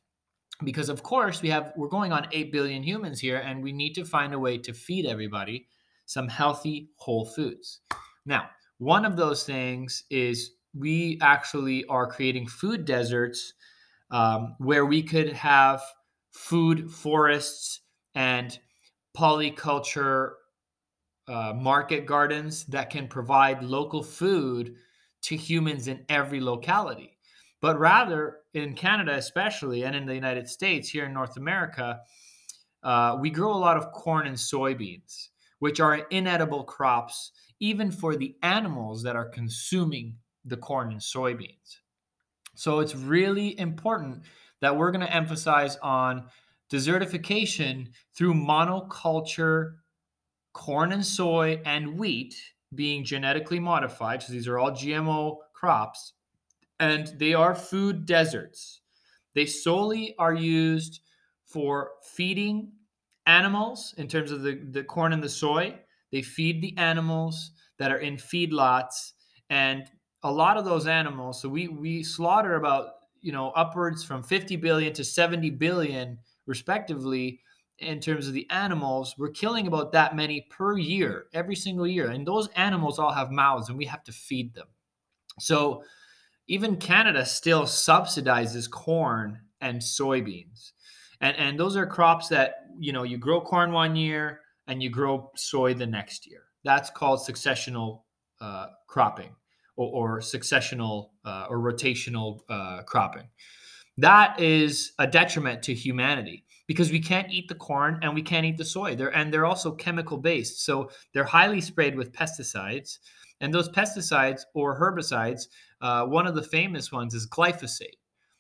Because 0.64 0.90
of 0.90 1.02
course 1.02 1.42
we 1.42 1.50
have 1.50 1.72
we're 1.76 1.88
going 1.88 2.12
on 2.12 2.28
8 2.32 2.52
billion 2.52 2.84
humans 2.84 3.20
here 3.20 3.38
and 3.38 3.64
we 3.64 3.72
need 3.72 3.94
to 3.94 4.06
find 4.06 4.34
a 4.34 4.40
way 4.40 4.58
to 4.60 4.74
feed 4.74 5.06
everybody 5.06 5.68
some 6.06 6.28
healthy 6.28 6.90
whole 6.98 7.26
foods. 7.26 7.80
Now, 8.26 8.50
one 8.78 9.06
of 9.06 9.16
those 9.16 9.44
things 9.44 10.04
is 10.10 10.52
we 10.74 11.18
actually 11.22 11.86
are 11.86 12.08
creating 12.08 12.48
food 12.48 12.84
deserts 12.84 13.54
um, 14.12 14.56
where 14.58 14.86
we 14.86 15.02
could 15.02 15.32
have 15.34 15.82
food 16.32 16.92
forests 16.92 17.82
and 18.16 18.60
polyculture 19.18 20.32
uh, 21.28 21.54
market 21.56 22.06
gardens 22.06 22.66
that 22.66 22.90
can 22.90 23.08
provide 23.08 23.64
local 23.64 24.04
food 24.04 24.76
to 25.24 25.36
humans 25.36 25.88
in 25.88 26.06
every 26.10 26.40
locality. 26.40 27.18
But 27.62 27.80
rather, 27.80 28.38
in 28.54 28.74
Canada, 28.74 29.16
especially, 29.16 29.84
and 29.84 29.96
in 29.96 30.06
the 30.06 30.16
United 30.16 30.48
States, 30.48 30.90
here 30.90 31.06
in 31.06 31.14
North 31.14 31.38
America, 31.38 32.00
uh, 32.84 33.18
we 33.20 33.30
grow 33.30 33.52
a 33.52 33.58
lot 33.58 33.78
of 33.78 33.92
corn 33.92 34.28
and 34.28 34.38
soybeans, 34.38 35.28
which 35.60 35.80
are 35.80 36.08
inedible 36.10 36.64
crops, 36.64 37.32
even 37.60 37.92
for 37.92 38.16
the 38.16 38.36
animals 38.44 39.04
that 39.04 39.18
are 39.18 39.28
consuming 39.28 40.16
the 40.46 40.56
corn 40.56 40.92
and 40.92 41.02
soybeans. 41.02 41.80
So 42.56 42.80
it's 42.80 42.96
really 42.96 43.60
important 43.60 44.24
that 44.62 44.76
we're 44.76 44.92
going 44.92 45.06
to 45.06 45.14
emphasize 45.14 45.78
on 45.78 46.26
desertification 46.72 47.88
through 48.16 48.34
monoculture 48.36 49.76
corn 50.54 50.92
and 50.92 51.06
soy 51.06 51.62
and 51.66 51.98
wheat 51.98 52.36
being 52.74 53.04
genetically 53.04 53.60
modified. 53.60 54.22
So 54.22 54.34
these 54.34 54.48
are 54.48 54.60
all 54.60 54.72
GMO 54.72 55.38
crops, 55.54 56.14
and 56.80 57.08
they 57.18 57.34
are 57.34 57.56
food 57.56 58.06
deserts. 58.06 58.82
They 59.36 59.46
solely 59.46 60.16
are 60.18 60.34
used 60.34 61.02
for 61.46 61.92
feeding 62.04 62.72
animals 63.26 63.94
in 63.98 64.08
terms 64.08 64.32
of 64.32 64.42
the, 64.42 64.56
the 64.72 64.84
corn 64.84 65.14
and 65.14 65.24
the 65.24 65.30
soy. 65.30 65.80
They 66.12 66.22
feed 66.22 66.62
the 66.62 66.78
animals 66.78 67.52
that 67.78 67.92
are 67.92 68.00
in 68.00 68.18
feedlots. 68.18 69.14
And 69.50 69.86
a 70.24 70.32
lot 70.32 70.58
of 70.58 70.66
those 70.66 70.88
animals, 70.88 71.42
so 71.42 71.50
we 71.50 71.68
we 71.68 72.04
slaughter 72.04 72.56
about 72.56 72.94
you 73.22 73.32
know 73.32 73.52
upwards 73.52 74.04
from 74.04 74.24
50 74.24 74.56
billion 74.58 74.94
to 74.94 75.04
70 75.04 75.50
billion 75.52 76.20
respectively 76.46 77.42
in 77.82 78.00
terms 78.00 78.28
of 78.28 78.34
the 78.34 78.50
animals 78.50 79.16
we're 79.18 79.30
killing 79.30 79.68
about 79.68 79.92
that 79.92 80.16
many 80.16 80.48
per 80.50 80.78
year 80.78 81.26
every 81.34 81.56
single 81.56 81.88
year. 81.88 82.10
And 82.10 82.26
those 82.26 82.50
animals 82.56 83.00
all 83.00 83.12
have 83.12 83.32
mouths 83.32 83.70
and 83.70 83.78
we 83.78 83.86
have 83.86 84.04
to 84.06 84.12
feed 84.12 84.54
them. 84.54 84.68
So 85.40 85.84
even 86.48 86.78
canada 86.78 87.26
still 87.26 87.64
subsidizes 87.64 88.70
corn 88.70 89.40
and 89.62 89.80
soybeans. 89.80 90.72
And 91.22 91.36
and 91.38 91.60
those 91.60 91.76
are 91.76 91.86
crops 91.86 92.28
that 92.30 92.56
you 92.80 92.94
know 92.94 93.04
you 93.04 93.18
grow 93.18 93.42
corn 93.42 93.72
one 93.72 93.96
year 93.96 94.42
and 94.68 94.82
you 94.82 94.90
grow 94.90 95.32
soy 95.36 95.74
the 95.74 95.88
next 95.88 96.28
year. 96.28 96.44
That's 96.64 96.90
called 96.90 97.20
successional 97.20 98.04
uh, 98.42 98.68
cropping 98.88 99.36
or, 99.76 100.18
or 100.18 100.20
successional 100.20 101.10
uh, 101.26 101.48
or 101.50 101.60
rotational 101.60 102.40
uh, 102.50 102.84
cropping. 102.84 103.28
That 103.98 104.40
is 104.40 104.94
a 104.98 105.08
detriment 105.08 105.64
to 105.64 105.74
humanity 105.74 106.46
because 106.70 106.92
we 106.92 107.00
can't 107.00 107.32
eat 107.32 107.48
the 107.48 107.56
corn 107.56 107.98
and 108.04 108.14
we 108.14 108.22
can't 108.22 108.46
eat 108.46 108.56
the 108.56 108.64
soy. 108.64 108.96
They're, 108.96 109.16
and 109.16 109.34
they're 109.34 109.48
also 109.48 109.72
chemical 109.72 110.18
based. 110.20 110.64
So 110.64 110.92
they're 111.16 111.24
highly 111.24 111.62
sprayed 111.62 111.96
with 111.96 112.12
pesticides. 112.12 113.00
And 113.42 113.52
those 113.52 113.70
pesticides 113.70 114.42
or 114.54 114.80
herbicides, 114.80 115.48
uh, 115.82 116.06
one 116.06 116.28
of 116.28 116.36
the 116.36 116.44
famous 116.44 116.92
ones 116.92 117.16
is 117.16 117.26
glyphosate. 117.26 117.98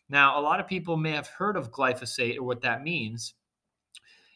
Now, 0.09 0.39
a 0.39 0.43
lot 0.43 0.59
of 0.59 0.67
people 0.67 0.95
may 0.95 1.09
have 1.13 1.25
heard 1.25 1.57
of 1.57 1.71
glyphosate 1.71 2.37
or 2.37 2.43
what 2.43 2.61
that 2.61 2.83
means. 2.83 3.33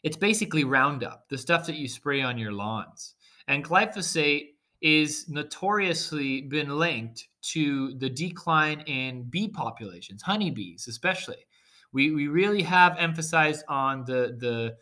It's 0.02 0.16
basically 0.16 0.64
Roundup, 0.64 1.28
the 1.28 1.38
stuff 1.38 1.64
that 1.66 1.76
you 1.76 1.86
spray 1.86 2.20
on 2.20 2.36
your 2.36 2.52
lawns. 2.52 3.14
And 3.46 3.64
glyphosate 3.64 4.54
is 4.82 5.28
notoriously 5.28 6.40
been 6.40 6.80
linked 6.80 7.28
to 7.42 7.94
the 7.98 8.10
decline 8.10 8.80
in 8.80 9.22
bee 9.30 9.46
populations, 9.46 10.20
honeybees 10.20 10.88
especially. 10.88 11.46
We, 11.94 12.10
we 12.10 12.28
really 12.28 12.62
have 12.62 12.96
emphasized 12.98 13.64
on 13.68 14.04
the, 14.04 14.36
the 14.38 14.76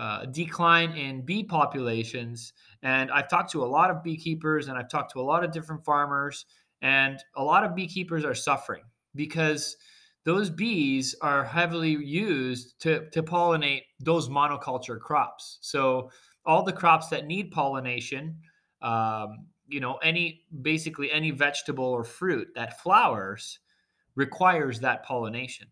uh, 0.00 0.26
decline 0.26 0.92
in 0.92 1.22
bee 1.24 1.42
populations. 1.42 2.52
And 2.82 3.10
I've 3.10 3.28
talked 3.28 3.50
to 3.52 3.64
a 3.64 3.66
lot 3.66 3.90
of 3.90 4.04
beekeepers 4.04 4.68
and 4.68 4.78
I've 4.78 4.88
talked 4.88 5.12
to 5.12 5.20
a 5.20 5.22
lot 5.22 5.42
of 5.42 5.50
different 5.50 5.84
farmers, 5.84 6.46
and 6.82 7.18
a 7.34 7.42
lot 7.42 7.64
of 7.64 7.74
beekeepers 7.74 8.24
are 8.24 8.34
suffering 8.34 8.84
because 9.14 9.76
those 10.24 10.50
bees 10.50 11.16
are 11.22 11.44
heavily 11.44 11.90
used 11.90 12.80
to, 12.82 13.08
to 13.10 13.22
pollinate 13.22 13.82
those 13.98 14.28
monoculture 14.28 15.00
crops. 15.00 15.58
So, 15.62 16.10
all 16.44 16.62
the 16.62 16.72
crops 16.72 17.08
that 17.08 17.26
need 17.26 17.50
pollination 17.50 18.36
um, 18.82 19.46
you 19.68 19.80
know 19.80 19.96
any 19.96 20.42
basically 20.62 21.10
any 21.10 21.30
vegetable 21.30 21.84
or 21.84 22.04
fruit 22.04 22.48
that 22.54 22.80
flowers 22.80 23.58
requires 24.14 24.80
that 24.80 25.04
pollination 25.04 25.66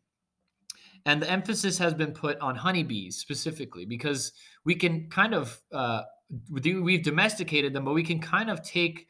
and 1.07 1.21
the 1.21 1.31
emphasis 1.31 1.77
has 1.79 1.95
been 1.95 2.13
put 2.13 2.39
on 2.41 2.57
honeybees 2.57 3.17
specifically 3.17 3.85
because 3.85 4.33
we 4.65 4.75
can 4.75 5.09
kind 5.11 5.35
of 5.35 5.61
uh, 5.73 6.03
we've 6.51 7.03
domesticated 7.03 7.73
them 7.73 7.85
but 7.85 7.93
we 7.93 8.03
can 8.03 8.19
kind 8.19 8.51
of 8.51 8.63
take 8.63 9.07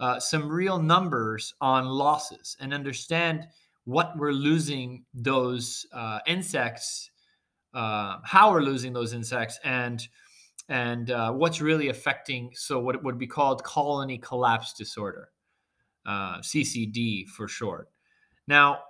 uh, 0.00 0.18
some 0.18 0.48
real 0.48 0.80
numbers 0.80 1.54
on 1.60 1.86
losses 1.86 2.56
and 2.60 2.74
understand 2.74 3.46
what 3.84 4.16
we're 4.16 4.32
losing 4.32 5.04
those 5.12 5.86
uh, 5.92 6.18
insects 6.26 7.10
uh, 7.74 8.18
how 8.24 8.50
we're 8.52 8.62
losing 8.62 8.92
those 8.92 9.12
insects 9.12 9.58
and 9.64 10.08
and 10.68 11.10
uh, 11.10 11.30
what's 11.30 11.60
really 11.60 11.88
affecting 11.88 12.50
so 12.54 12.78
what 12.78 13.02
would 13.02 13.18
be 13.18 13.26
called 13.26 13.62
colony 13.64 14.18
collapse 14.18 14.72
disorder 14.72 15.28
uh, 16.06 16.38
ccd 16.38 17.26
for 17.28 17.48
short. 17.48 17.88
Now 18.46 18.80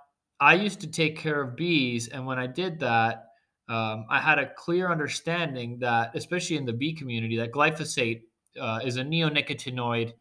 i 0.45 0.55
used 0.55 0.81
to 0.81 0.87
take 0.87 1.17
care 1.19 1.41
of 1.41 1.57
bees 1.57 2.09
and 2.09 2.25
when 2.25 2.39
i 2.39 2.47
did 2.47 2.79
that 2.79 3.27
um, 3.69 4.05
i 4.11 4.21
had 4.21 4.39
a 4.39 4.53
clear 4.55 4.91
understanding 4.91 5.79
that 5.79 6.15
especially 6.15 6.57
in 6.57 6.65
the 6.65 6.73
bee 6.73 6.93
community 6.93 7.37
that 7.37 7.53
glyphosate 7.53 8.23
uh, 8.61 8.81
is 8.85 8.97
a 8.97 9.03
neonicotinoid 9.03 10.13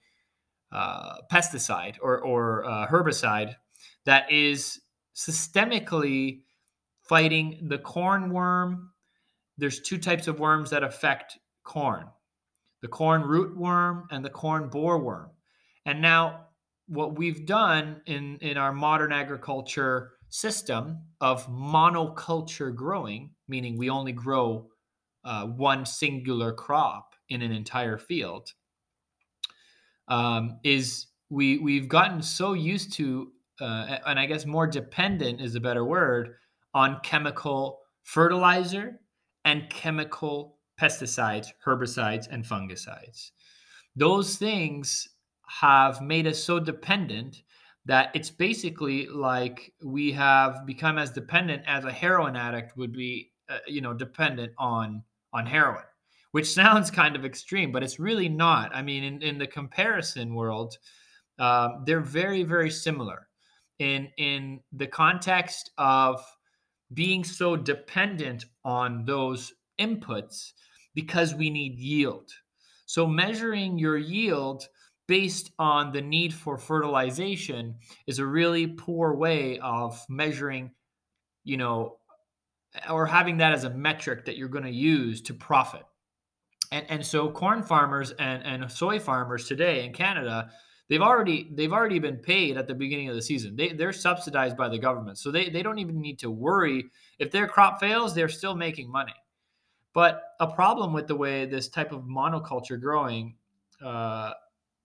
uh, 0.71 1.17
pesticide 1.31 1.95
or, 2.01 2.19
or 2.21 2.65
uh, 2.65 2.87
herbicide 2.87 3.55
that 4.05 4.31
is 4.31 4.81
systemically 5.15 6.41
fighting 7.01 7.67
the 7.69 7.77
corn 7.77 8.31
worm 8.31 8.89
there's 9.57 9.81
two 9.81 9.97
types 9.97 10.27
of 10.27 10.39
worms 10.39 10.69
that 10.69 10.83
affect 10.83 11.37
corn 11.63 12.07
the 12.83 12.87
corn 12.89 13.23
rootworm 13.23 14.03
and 14.11 14.23
the 14.23 14.29
corn 14.29 14.69
bollworm. 14.69 15.29
And 15.85 16.01
now, 16.01 16.47
what 16.87 17.17
we've 17.17 17.45
done 17.45 18.01
in, 18.05 18.37
in 18.41 18.57
our 18.57 18.73
modern 18.73 19.11
agriculture 19.11 20.13
system 20.29 20.99
of 21.21 21.47
monoculture 21.47 22.73
growing, 22.75 23.31
meaning 23.47 23.77
we 23.77 23.89
only 23.89 24.11
grow 24.11 24.67
uh, 25.23 25.45
one 25.45 25.85
singular 25.85 26.51
crop 26.51 27.13
in 27.29 27.41
an 27.41 27.51
entire 27.51 27.97
field, 27.97 28.51
um, 30.07 30.59
is 30.63 31.07
we 31.29 31.57
we've 31.59 31.87
gotten 31.87 32.21
so 32.21 32.53
used 32.53 32.93
to, 32.93 33.31
uh, 33.61 33.97
and 34.05 34.19
I 34.19 34.25
guess 34.25 34.45
more 34.45 34.67
dependent 34.67 35.39
is 35.39 35.55
a 35.55 35.61
better 35.61 35.85
word, 35.85 36.35
on 36.73 36.99
chemical 37.03 37.79
fertilizer 38.03 38.99
and 39.45 39.69
chemical 39.69 40.57
pesticides, 40.79 41.47
herbicides, 41.65 42.27
and 42.29 42.43
fungicides. 42.43 43.31
Those 43.95 44.35
things 44.35 45.07
have 45.59 46.01
made 46.01 46.25
us 46.25 46.43
so 46.43 46.59
dependent 46.59 47.43
that 47.85 48.09
it's 48.15 48.29
basically 48.29 49.07
like 49.07 49.71
we 49.83 50.11
have 50.11 50.65
become 50.65 50.97
as 50.97 51.11
dependent 51.11 51.61
as 51.67 51.85
a 51.85 51.91
heroin 51.91 52.35
addict 52.35 52.75
would 52.77 52.93
be, 52.93 53.31
uh, 53.49 53.57
you 53.67 53.81
know, 53.81 53.93
dependent 53.93 54.51
on 54.57 55.03
on 55.31 55.45
heroin, 55.45 55.83
which 56.31 56.51
sounds 56.61 56.89
kind 56.89 57.15
of 57.15 57.25
extreme, 57.25 57.71
but 57.71 57.83
it's 57.83 57.99
really 57.99 58.29
not. 58.29 58.73
I 58.75 58.81
mean, 58.81 59.03
in, 59.03 59.21
in 59.21 59.37
the 59.37 59.47
comparison 59.47 60.33
world, 60.33 60.77
um, 61.39 61.83
they're 61.85 61.99
very, 61.99 62.43
very 62.43 62.69
similar. 62.69 63.27
In 63.79 64.09
in 64.17 64.59
the 64.71 64.87
context 64.87 65.71
of 65.77 66.23
being 66.93 67.23
so 67.23 67.55
dependent 67.55 68.45
on 68.63 69.05
those 69.05 69.53
inputs 69.79 70.53
because 70.93 71.35
we 71.35 71.49
need 71.49 71.77
yield. 71.77 72.29
So 72.85 73.07
measuring 73.07 73.79
your 73.79 73.97
yield 73.97 74.67
based 75.07 75.51
on 75.59 75.91
the 75.91 76.01
need 76.01 76.33
for 76.33 76.57
fertilization 76.57 77.75
is 78.07 78.19
a 78.19 78.25
really 78.25 78.67
poor 78.67 79.13
way 79.15 79.59
of 79.59 80.03
measuring, 80.09 80.71
you 81.43 81.57
know, 81.57 81.97
or 82.89 83.05
having 83.05 83.37
that 83.37 83.53
as 83.53 83.65
a 83.65 83.69
metric 83.69 84.25
that 84.25 84.37
you're 84.37 84.47
going 84.47 84.63
to 84.63 84.71
use 84.71 85.21
to 85.21 85.33
profit. 85.33 85.83
And, 86.71 86.85
and 86.89 87.05
so 87.05 87.29
corn 87.29 87.61
farmers 87.61 88.11
and, 88.11 88.43
and 88.43 88.71
soy 88.71 88.99
farmers 88.99 89.47
today 89.47 89.85
in 89.85 89.93
Canada, 89.93 90.49
they've 90.89 91.01
already 91.01 91.49
they've 91.53 91.71
already 91.71 91.99
been 91.99 92.17
paid 92.17 92.57
at 92.57 92.67
the 92.67 92.73
beginning 92.73 93.09
of 93.09 93.15
the 93.15 93.21
season. 93.21 93.55
They, 93.55 93.69
they're 93.69 93.93
subsidized 93.93 94.57
by 94.57 94.69
the 94.69 94.79
government. 94.79 95.19
So 95.19 95.29
they, 95.29 95.49
they 95.49 95.61
don't 95.61 95.79
even 95.79 96.01
need 96.01 96.17
to 96.19 96.31
worry. 96.31 96.85
If 97.19 97.31
their 97.31 97.47
crop 97.47 97.79
fails, 97.79 98.15
they're 98.15 98.29
still 98.29 98.55
making 98.55 98.91
money. 98.91 99.13
But 99.93 100.23
a 100.39 100.47
problem 100.47 100.93
with 100.93 101.07
the 101.07 101.15
way 101.15 101.45
this 101.45 101.67
type 101.67 101.91
of 101.91 102.01
monoculture 102.03 102.81
growing, 102.81 103.35
uh, 103.83 104.31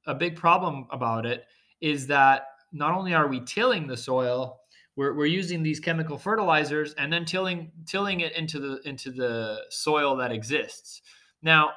a 0.09 0.15
big 0.15 0.35
problem 0.35 0.87
about 0.91 1.25
it 1.25 1.45
is 1.81 2.07
that 2.09 2.47
not 2.73 2.95
only 2.95 3.15
are 3.15 3.29
we 3.29 3.41
tilling 3.41 3.87
the 3.87 3.97
soil, 3.97 4.59
we're, 4.97 5.15
we're 5.15 5.27
using 5.27 5.63
these 5.63 5.79
chemical 5.79 6.19
fertilizers 6.19 6.93
and 6.95 7.13
then 7.13 7.25
tilling 7.25 7.71
tilling 7.87 8.21
it 8.21 8.33
into 8.37 8.59
the 8.59 8.89
into 8.89 9.13
the 9.13 9.61
soil 9.71 10.17
that 10.17 10.33
exists. 10.33 11.03
Now, 11.41 11.71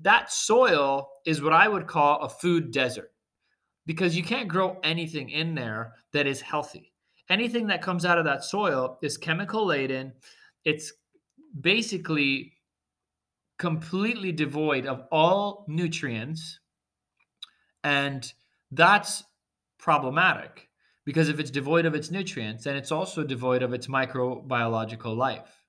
that 0.00 0.30
soil 0.30 1.08
is 1.24 1.40
what 1.40 1.54
I 1.54 1.66
would 1.66 1.86
call 1.86 2.20
a 2.20 2.28
food 2.28 2.70
desert 2.70 3.10
because 3.86 4.16
you 4.16 4.22
can't 4.22 4.48
grow 4.48 4.78
anything 4.82 5.30
in 5.30 5.54
there 5.54 5.94
that 6.12 6.26
is 6.26 6.42
healthy. 6.42 6.92
Anything 7.30 7.66
that 7.68 7.82
comes 7.82 8.04
out 8.04 8.18
of 8.18 8.24
that 8.26 8.44
soil 8.44 8.98
is 9.02 9.16
chemical 9.16 9.66
laden. 9.66 10.12
It's 10.64 10.92
basically 11.58 12.52
completely 13.58 14.30
devoid 14.30 14.86
of 14.86 15.04
all 15.10 15.64
nutrients. 15.68 16.60
And 17.88 18.30
that's 18.70 19.24
problematic 19.78 20.68
because 21.06 21.30
if 21.30 21.40
it's 21.40 21.50
devoid 21.50 21.86
of 21.86 21.94
its 21.94 22.10
nutrients, 22.10 22.64
then 22.64 22.76
it's 22.76 22.92
also 22.92 23.24
devoid 23.24 23.62
of 23.62 23.72
its 23.72 23.86
microbiological 23.86 25.16
life. 25.16 25.64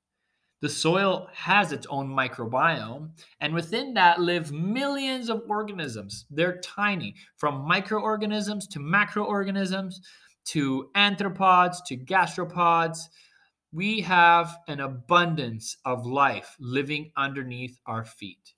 The 0.61 0.67
soil 0.67 1.29
has 1.33 1.71
its 1.71 1.87
own 1.89 2.09
microbiome, 2.09 3.11
and 3.39 3.53
within 3.53 3.93
that 3.93 4.19
live 4.19 4.51
millions 4.51 5.29
of 5.29 5.43
organisms. 5.47 6.25
They're 6.29 6.59
tiny, 6.59 7.15
from 7.37 7.65
microorganisms 7.65 8.67
to 8.67 8.79
macroorganisms 8.79 10.01
to 10.47 10.89
anthropods 10.95 11.77
to 11.87 11.95
gastropods. 11.95 12.99
We 13.71 14.01
have 14.01 14.57
an 14.67 14.81
abundance 14.81 15.77
of 15.85 16.05
life 16.05 16.57
living 16.59 17.11
underneath 17.15 17.79
our 17.85 18.03
feet. 18.03 18.55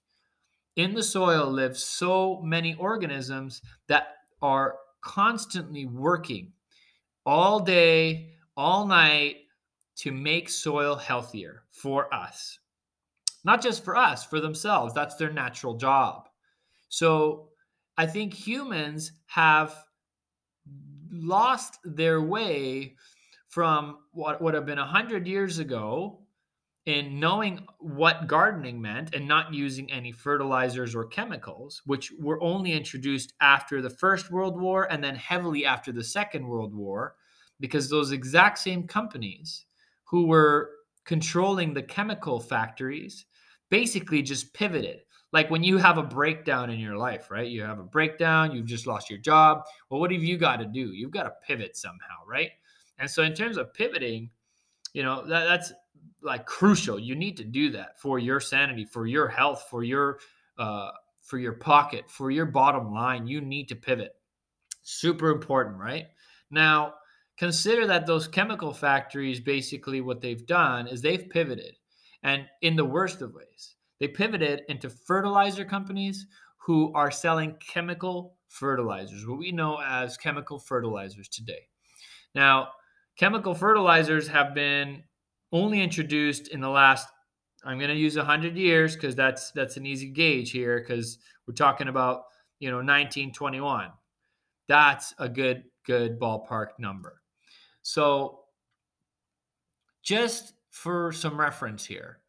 In 0.82 0.96
the 0.96 1.04
soil 1.04 1.46
live 1.46 1.78
so 1.78 2.42
many 2.42 2.74
organisms 2.74 3.62
that 3.88 4.16
are 4.42 4.78
constantly 5.02 5.86
working 5.86 6.54
all 7.24 7.60
day, 7.60 8.32
all 8.58 8.88
night 8.88 9.42
to 9.98 10.12
make 10.12 10.50
soil 10.50 10.96
healthier 10.96 11.66
for 11.70 12.12
us. 12.12 12.58
Not 13.44 13.62
just 13.62 13.86
for 13.86 13.96
us, 13.96 14.26
for 14.26 14.40
themselves. 14.40 14.92
That's 14.96 15.14
their 15.18 15.32
natural 15.32 15.76
job. 15.76 16.30
So 16.90 17.50
I 17.96 18.08
think 18.08 18.34
humans 18.34 19.12
have 19.28 19.76
lost 21.12 21.78
their 21.84 22.24
way 22.24 22.96
from 23.50 24.00
what 24.14 24.42
would 24.42 24.56
have 24.56 24.66
been 24.66 24.80
100 24.80 25.28
years 25.28 25.60
ago 25.60 26.21
in 26.86 27.20
knowing 27.20 27.66
what 27.80 28.28
gardening 28.28 28.82
meant 28.82 29.14
and 29.14 29.28
not 29.28 29.54
using 29.54 29.92
any 29.92 30.12
fertilizers 30.12 30.96
or 30.96 31.06
chemicals, 31.06 31.82
which 31.86 32.12
were 32.20 32.42
only 32.42 32.74
introduced 32.74 33.34
after 33.40 33.82
the 33.82 33.90
First 33.90 34.32
World 34.32 34.60
War 34.60 34.92
and 34.92 35.04
then 35.04 35.16
heavily 35.16 35.66
after 35.66 35.92
the 35.92 36.04
Second 36.04 36.48
World 36.48 36.74
War, 36.74 37.16
because 37.60 37.90
those 37.90 38.12
exact 38.12 38.58
same 38.58 38.88
companies 38.88 39.66
who 40.06 40.26
were 40.26 40.72
controlling 41.06 41.74
the 41.74 41.84
chemical 41.84 42.40
factories 42.40 43.26
basically 43.70 44.22
just 44.24 44.54
pivoted. 44.54 45.02
Like 45.34 45.50
when 45.50 45.64
you 45.64 45.78
have 45.78 45.98
a 45.98 46.04
breakdown 46.04 46.70
in 46.70 46.80
your 46.80 46.98
life, 46.98 47.32
right? 47.32 47.48
You 47.48 47.62
have 47.62 47.80
a 47.80 47.84
breakdown, 47.84 48.52
you've 48.52 48.66
just 48.66 48.88
lost 48.88 49.10
your 49.10 49.20
job. 49.20 49.64
Well, 49.90 50.00
what 50.00 50.12
have 50.12 50.24
you 50.24 50.38
got 50.38 50.58
to 50.58 50.66
do? 50.66 50.92
You've 50.94 51.12
got 51.12 51.24
to 51.24 51.34
pivot 51.46 51.78
somehow, 51.78 52.26
right? 52.28 52.50
And 52.98 53.10
so, 53.10 53.24
in 53.24 53.34
terms 53.34 53.58
of 53.58 53.74
pivoting, 53.74 54.30
you 54.94 55.04
know, 55.04 55.26
that, 55.26 55.46
that's 55.46 55.72
like 56.24 56.46
crucial. 56.46 57.00
You 57.00 57.16
need 57.16 57.38
to 57.38 57.44
do 57.44 57.72
that 57.72 58.00
for 58.00 58.20
your 58.20 58.40
sanity, 58.40 58.86
for 58.86 59.08
your 59.08 59.28
health, 59.28 59.66
for 59.70 59.84
your 59.84 60.20
uh, 60.58 60.92
for 61.22 61.38
your 61.38 61.54
pocket, 61.54 62.10
for 62.10 62.32
your 62.32 62.46
bottom 62.46 62.92
line. 62.94 63.28
You 63.28 63.42
need 63.42 63.68
to 63.70 63.76
pivot. 63.76 64.14
Super 64.84 65.30
important, 65.30 65.78
right? 65.78 66.08
Now, 66.50 66.96
consider 67.38 67.88
that 67.88 68.06
those 68.06 68.28
chemical 68.28 68.74
factories 68.74 69.40
basically 69.40 70.02
what 70.02 70.22
they've 70.22 70.46
done 70.46 70.88
is 70.88 71.02
they've 71.02 71.30
pivoted, 71.30 71.76
and 72.24 72.46
in 72.62 72.76
the 72.76 72.86
worst 72.86 73.22
of 73.22 73.34
ways, 73.34 73.76
they 74.00 74.08
pivoted 74.08 74.64
into 74.70 74.90
fertilizer 74.90 75.66
companies 75.66 76.26
who 76.58 76.92
are 76.94 77.12
selling 77.12 77.56
chemical 77.60 78.36
fertilizers, 78.48 79.26
what 79.26 79.40
we 79.40 79.52
know 79.52 79.80
as 79.82 80.18
chemical 80.18 80.60
fertilizers 80.60 81.28
today. 81.30 81.68
Now, 82.36 82.70
chemical 83.18 83.56
fertilizers 83.56 84.28
have 84.28 84.54
been 84.54 85.04
only 85.52 85.82
introduced 85.82 86.48
in 86.50 86.62
the 86.62 86.70
last 86.70 87.08
i'm 87.66 87.78
going 87.78 87.90
to 87.90 87.96
use 87.96 88.18
100 88.18 88.56
years 88.56 88.96
because 88.96 89.16
that's 89.16 89.52
that's 89.52 89.78
an 89.78 89.86
easy 89.86 90.08
gauge 90.08 90.52
here 90.52 90.80
because 90.80 91.18
we're 91.48 91.54
talking 91.54 91.88
about 91.88 92.24
you 92.60 92.70
know 92.70 92.78
1921 92.78 93.92
that's 94.68 95.14
a 95.20 95.28
good 95.28 95.64
good 95.86 96.20
ballpark 96.20 96.68
number. 96.80 97.22
So 97.82 98.40
just 100.04 100.54
for 100.70 101.12
some 101.12 101.40
reference 101.40 101.86
here 101.86 102.20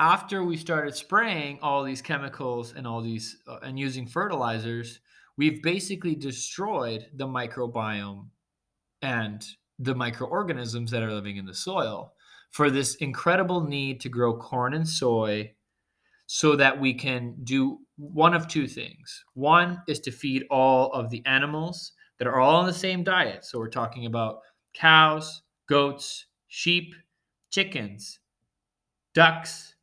after 0.00 0.44
we 0.44 0.56
started 0.56 0.94
spraying 0.94 1.58
all 1.60 1.82
these 1.82 2.00
chemicals 2.00 2.74
and 2.76 2.86
all 2.86 3.02
these 3.02 3.38
uh, 3.48 3.58
and 3.62 3.78
using 3.78 4.06
fertilizers 4.06 5.00
we've 5.36 5.62
basically 5.62 6.14
destroyed 6.14 7.06
the 7.14 7.26
microbiome 7.26 8.26
and 9.02 9.44
the 9.80 9.94
microorganisms 9.94 10.90
that 10.90 11.02
are 11.02 11.12
living 11.12 11.36
in 11.36 11.44
the 11.44 11.54
soil 11.54 12.13
for 12.54 12.70
this 12.70 12.94
incredible 12.96 13.64
need 13.64 14.00
to 14.00 14.08
grow 14.08 14.32
corn 14.36 14.74
and 14.74 14.88
soy 14.88 15.52
so 16.26 16.54
that 16.54 16.78
we 16.78 16.94
can 16.94 17.34
do 17.42 17.80
one 17.96 18.32
of 18.32 18.46
two 18.46 18.68
things. 18.68 19.24
One 19.34 19.82
is 19.88 19.98
to 20.00 20.12
feed 20.12 20.44
all 20.52 20.92
of 20.92 21.10
the 21.10 21.20
animals 21.26 21.90
that 22.16 22.28
are 22.28 22.38
all 22.38 22.60
on 22.60 22.66
the 22.66 22.72
same 22.72 23.02
diet. 23.02 23.44
So 23.44 23.58
we're 23.58 23.68
talking 23.68 24.06
about 24.06 24.38
cows, 24.72 25.42
goats, 25.68 26.26
sheep, 26.46 26.94
chickens, 27.50 28.20
ducks, 29.14 29.74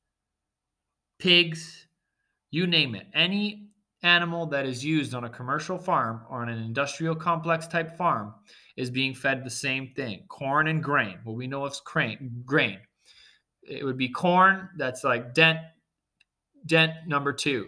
pigs, 1.20 1.88
you 2.52 2.68
name 2.68 2.96
it. 2.96 3.08
Any 3.14 3.68
animal 4.02 4.46
that 4.46 4.66
is 4.66 4.84
used 4.84 5.14
on 5.14 5.26
a 5.26 5.30
commercial 5.30 5.78
farm 5.78 6.22
or 6.30 6.42
on 6.42 6.48
an 6.48 6.64
industrial 6.64 7.16
complex 7.16 7.68
type 7.68 7.98
farm 7.98 8.34
is 8.82 8.90
being 8.90 9.14
fed 9.14 9.44
the 9.44 9.50
same 9.50 9.94
thing 9.96 10.24
corn 10.28 10.68
and 10.68 10.84
grain. 10.84 11.20
Well, 11.24 11.36
we 11.36 11.46
know 11.46 11.66
it's 11.66 11.82
grain. 11.82 12.42
grain. 12.46 12.80
It 13.62 13.86
would 13.86 13.98
be 13.98 14.10
corn 14.10 14.70
that's 14.76 15.04
like 15.04 15.36
dent, 15.36 15.60
dent 16.66 16.94
number 17.08 17.32
two, 17.32 17.68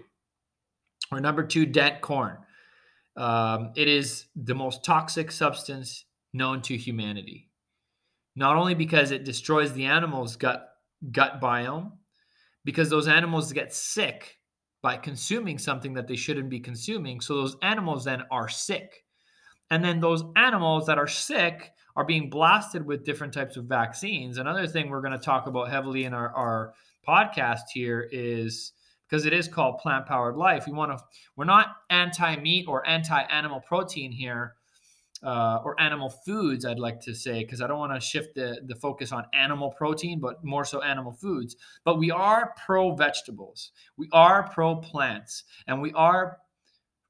or 1.12 1.22
number 1.22 1.44
two 1.44 1.68
dent 1.68 2.02
corn. 2.02 2.38
Um, 3.16 3.74
it 3.76 3.88
is 3.88 4.26
the 4.36 4.56
most 4.56 4.84
toxic 4.84 5.32
substance 5.32 6.06
known 6.34 6.64
to 6.64 6.76
humanity. 6.76 7.52
Not 8.36 8.56
only 8.56 8.74
because 8.74 9.12
it 9.12 9.24
destroys 9.24 9.72
the 9.74 9.86
animal's 9.86 10.36
gut 10.36 10.68
gut 11.12 11.40
biome, 11.40 11.92
because 12.66 12.90
those 12.90 13.08
animals 13.08 13.54
get 13.54 13.72
sick 13.72 14.40
by 14.82 14.98
consuming 14.98 15.60
something 15.60 15.94
that 15.94 16.08
they 16.08 16.16
shouldn't 16.16 16.50
be 16.50 16.60
consuming. 16.60 17.22
So 17.22 17.36
those 17.36 17.56
animals 17.62 18.04
then 18.04 18.24
are 18.32 18.50
sick. 18.50 19.04
And 19.74 19.84
then 19.84 20.00
those 20.00 20.24
animals 20.36 20.86
that 20.86 21.00
are 21.00 21.08
sick 21.08 21.72
are 21.96 22.06
being 22.06 22.30
blasted 22.30 22.86
with 22.86 23.04
different 23.04 23.34
types 23.34 23.58
of 23.58 23.66
vaccines. 23.66 24.38
Another 24.38 24.68
thing 24.68 24.88
we're 24.88 25.02
going 25.02 25.18
to 25.18 25.26
talk 25.26 25.48
about 25.48 25.68
heavily 25.68 26.04
in 26.04 26.14
our, 26.14 26.30
our 26.36 26.74
podcast 27.08 27.62
here 27.74 28.08
is 28.12 28.74
because 29.10 29.26
it 29.26 29.34
is 29.34 29.48
called 29.48 29.80
plant 29.80 30.06
powered 30.06 30.36
life. 30.36 30.68
We 30.68 30.74
want 30.74 30.96
to, 30.96 31.04
we're 31.36 31.46
not 31.46 31.70
anti 31.90 32.36
meat 32.36 32.66
or 32.68 32.88
anti 32.88 33.20
animal 33.20 33.62
protein 33.62 34.12
here 34.12 34.54
uh, 35.24 35.62
or 35.66 35.80
animal 35.82 36.12
foods, 36.12 36.66
I'd 36.66 36.78
like 36.78 37.02
to 37.02 37.16
say, 37.16 37.44
because 37.44 37.60
I 37.60 37.66
don't 37.66 37.80
want 37.80 37.94
to 37.94 38.00
shift 38.00 38.36
the, 38.36 38.62
the 38.68 38.76
focus 38.76 39.12
on 39.12 39.26
animal 39.34 39.72
protein, 39.72 40.20
but 40.20 40.44
more 40.44 40.66
so 40.66 40.84
animal 40.84 41.14
foods. 41.14 41.56
But 41.84 41.98
we 41.98 42.12
are 42.12 42.54
pro 42.64 42.94
vegetables, 42.94 43.72
we 43.98 44.08
are 44.12 44.44
pro 44.44 44.76
plants, 44.76 45.46
and 45.66 45.82
we 45.82 45.94
are 45.94 46.38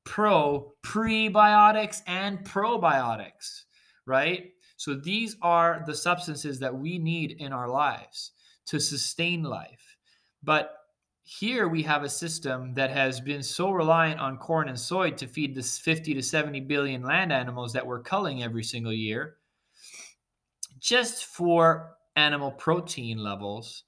pro 0.05 0.73
prebiotics 0.83 2.01
and 2.07 2.39
probiotics, 2.45 3.63
right? 4.05 4.51
So 4.77 4.95
these 4.95 5.37
are 5.41 5.83
the 5.85 5.95
substances 5.95 6.59
that 6.59 6.75
we 6.75 6.97
need 6.97 7.37
in 7.39 7.53
our 7.53 7.69
lives 7.69 8.31
to 8.67 8.79
sustain 8.79 9.43
life. 9.43 9.97
But 10.43 10.75
here 11.23 11.69
we 11.69 11.83
have 11.83 12.03
a 12.03 12.09
system 12.09 12.73
that 12.73 12.91
has 12.91 13.21
been 13.21 13.41
so 13.41 13.71
reliant 13.71 14.19
on 14.19 14.37
corn 14.37 14.67
and 14.67 14.79
soy 14.79 15.11
to 15.11 15.25
feed 15.25 15.55
this 15.55 15.77
50 15.79 16.13
to 16.15 16.21
70 16.21 16.59
billion 16.61 17.01
land 17.03 17.31
animals 17.31 17.71
that 17.73 17.87
we're 17.87 18.01
culling 18.01 18.43
every 18.43 18.63
single 18.63 18.91
year 18.91 19.37
just 20.83 21.25
for 21.25 21.95
animal 22.17 22.51
protein 22.51 23.17
levels 23.17 23.85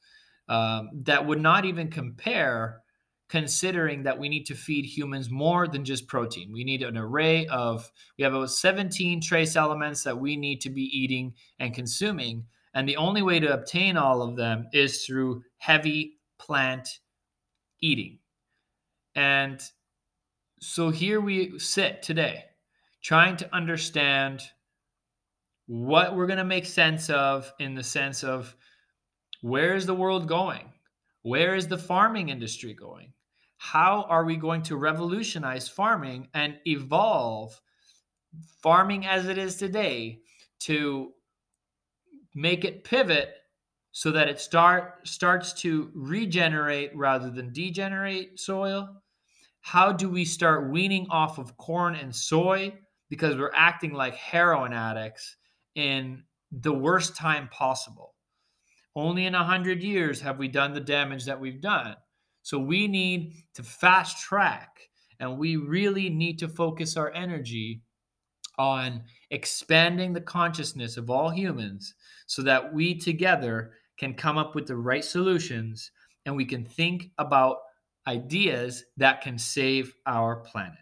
um, 0.47 0.89
that 0.93 1.25
would 1.25 1.41
not 1.41 1.65
even 1.65 1.89
compare 1.91 2.82
considering 3.27 4.03
that 4.03 4.17
we 4.17 4.29
need 4.29 4.45
to 4.45 4.55
feed 4.55 4.85
humans 4.85 5.29
more 5.29 5.67
than 5.67 5.83
just 5.83 6.07
protein. 6.07 6.51
We 6.51 6.63
need 6.63 6.83
an 6.83 6.97
array 6.97 7.47
of, 7.47 7.91
we 8.17 8.23
have 8.23 8.33
about 8.33 8.51
17 8.51 9.19
trace 9.21 9.55
elements 9.55 10.03
that 10.03 10.17
we 10.17 10.38
need 10.38 10.61
to 10.61 10.69
be 10.69 10.83
eating 10.83 11.33
and 11.59 11.73
consuming. 11.73 12.45
And 12.75 12.88
the 12.88 12.97
only 12.97 13.21
way 13.21 13.39
to 13.39 13.53
obtain 13.53 13.97
all 13.97 14.21
of 14.21 14.35
them 14.35 14.67
is 14.73 15.05
through 15.05 15.43
heavy 15.57 16.17
plant 16.38 16.99
eating. 17.81 18.19
And 19.15 19.61
so 20.59 20.89
here 20.89 21.19
we 21.19 21.57
sit 21.57 22.03
today, 22.03 22.43
trying 23.01 23.38
to 23.38 23.55
understand 23.55 24.43
what 25.67 26.15
we're 26.15 26.27
going 26.27 26.38
to 26.38 26.43
make 26.43 26.65
sense 26.65 27.09
of 27.09 27.51
in 27.59 27.73
the 27.73 27.83
sense 27.83 28.23
of 28.23 28.55
where 29.41 29.75
is 29.75 29.85
the 29.85 29.95
world 29.95 30.27
going? 30.27 30.71
Where 31.25 31.55
is 31.55 31.67
the 31.67 31.79
farming 31.79 32.29
industry 32.29 32.75
going? 32.75 33.11
How 33.57 34.03
are 34.09 34.25
we 34.25 34.35
going 34.35 34.61
to 34.61 34.77
revolutionize 34.77 35.67
farming 35.67 36.27
and 36.35 36.59
evolve 36.67 37.59
farming 38.61 39.07
as 39.07 39.27
it 39.27 39.39
is 39.39 39.55
today 39.55 40.19
to 40.59 41.13
make 42.35 42.63
it 42.63 42.83
pivot 42.83 43.38
so 43.91 44.11
that 44.11 44.27
it 44.27 44.39
start 44.39 45.07
starts 45.07 45.53
to 45.61 45.89
regenerate 45.95 46.95
rather 46.95 47.31
than 47.31 47.51
degenerate 47.51 48.39
soil? 48.39 48.88
How 49.61 49.91
do 49.91 50.07
we 50.07 50.25
start 50.25 50.69
weaning 50.69 51.07
off 51.09 51.39
of 51.39 51.57
corn 51.57 51.95
and 51.95 52.15
soy 52.15 52.71
because 53.09 53.35
we're 53.35 53.51
acting 53.55 53.93
like 53.93 54.13
heroin 54.13 54.73
addicts 54.73 55.38
in 55.73 56.23
the 56.51 56.73
worst 56.73 57.15
time 57.15 57.49
possible? 57.51 58.14
Only 58.95 59.25
in 59.25 59.36
a 59.36 59.43
hundred 59.43 59.84
years 59.84 60.21
have 60.21 60.38
we 60.38 60.47
done 60.47 60.73
the 60.73 60.79
damage 60.79 61.25
that 61.25 61.39
we've 61.39 61.62
done. 61.62 61.95
So 62.43 62.60
we 62.60 62.88
need 62.88 63.34
to 63.55 63.63
fast 63.63 64.21
track 64.21 64.79
and 65.19 65.38
we 65.38 65.55
really 65.55 66.10
need 66.10 66.39
to 66.39 66.47
focus 66.47 66.95
our 66.95 67.12
energy 67.13 67.81
on 68.58 69.03
expanding 69.31 70.13
the 70.13 70.21
consciousness 70.21 70.97
of 70.97 71.10
all 71.10 71.29
humans 71.29 71.93
so 72.27 72.41
that 72.43 72.73
we 72.73 72.97
together 72.97 73.73
can 73.97 74.13
come 74.13 74.38
up 74.38 74.55
with 74.55 74.67
the 74.67 74.75
right 74.75 75.03
solutions 75.03 75.91
and 76.25 76.36
we 76.36 76.45
can 76.45 76.65
think 76.65 77.12
about 77.17 77.58
ideas 78.08 78.86
that 78.97 79.21
can 79.21 79.38
save 79.38 79.93
our 80.05 80.38
planet. 80.38 80.77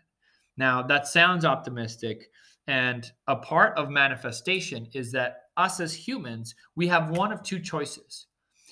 Now, 0.58 0.84
that 0.84 1.08
sounds 1.08 1.45
optimistic. 1.45 2.30
And 2.67 3.12
a 3.28 3.36
part 3.36 3.78
of 3.78 3.89
manifestation 3.89 4.88
is 4.93 5.12
that 5.13 5.42
us 5.58 5.80
as 5.80 5.94
humans, 5.94 6.56
we 6.76 6.88
have 6.88 7.18
one 7.18 7.32
of 7.32 7.44
two 7.44 7.60
choices. 7.60 8.28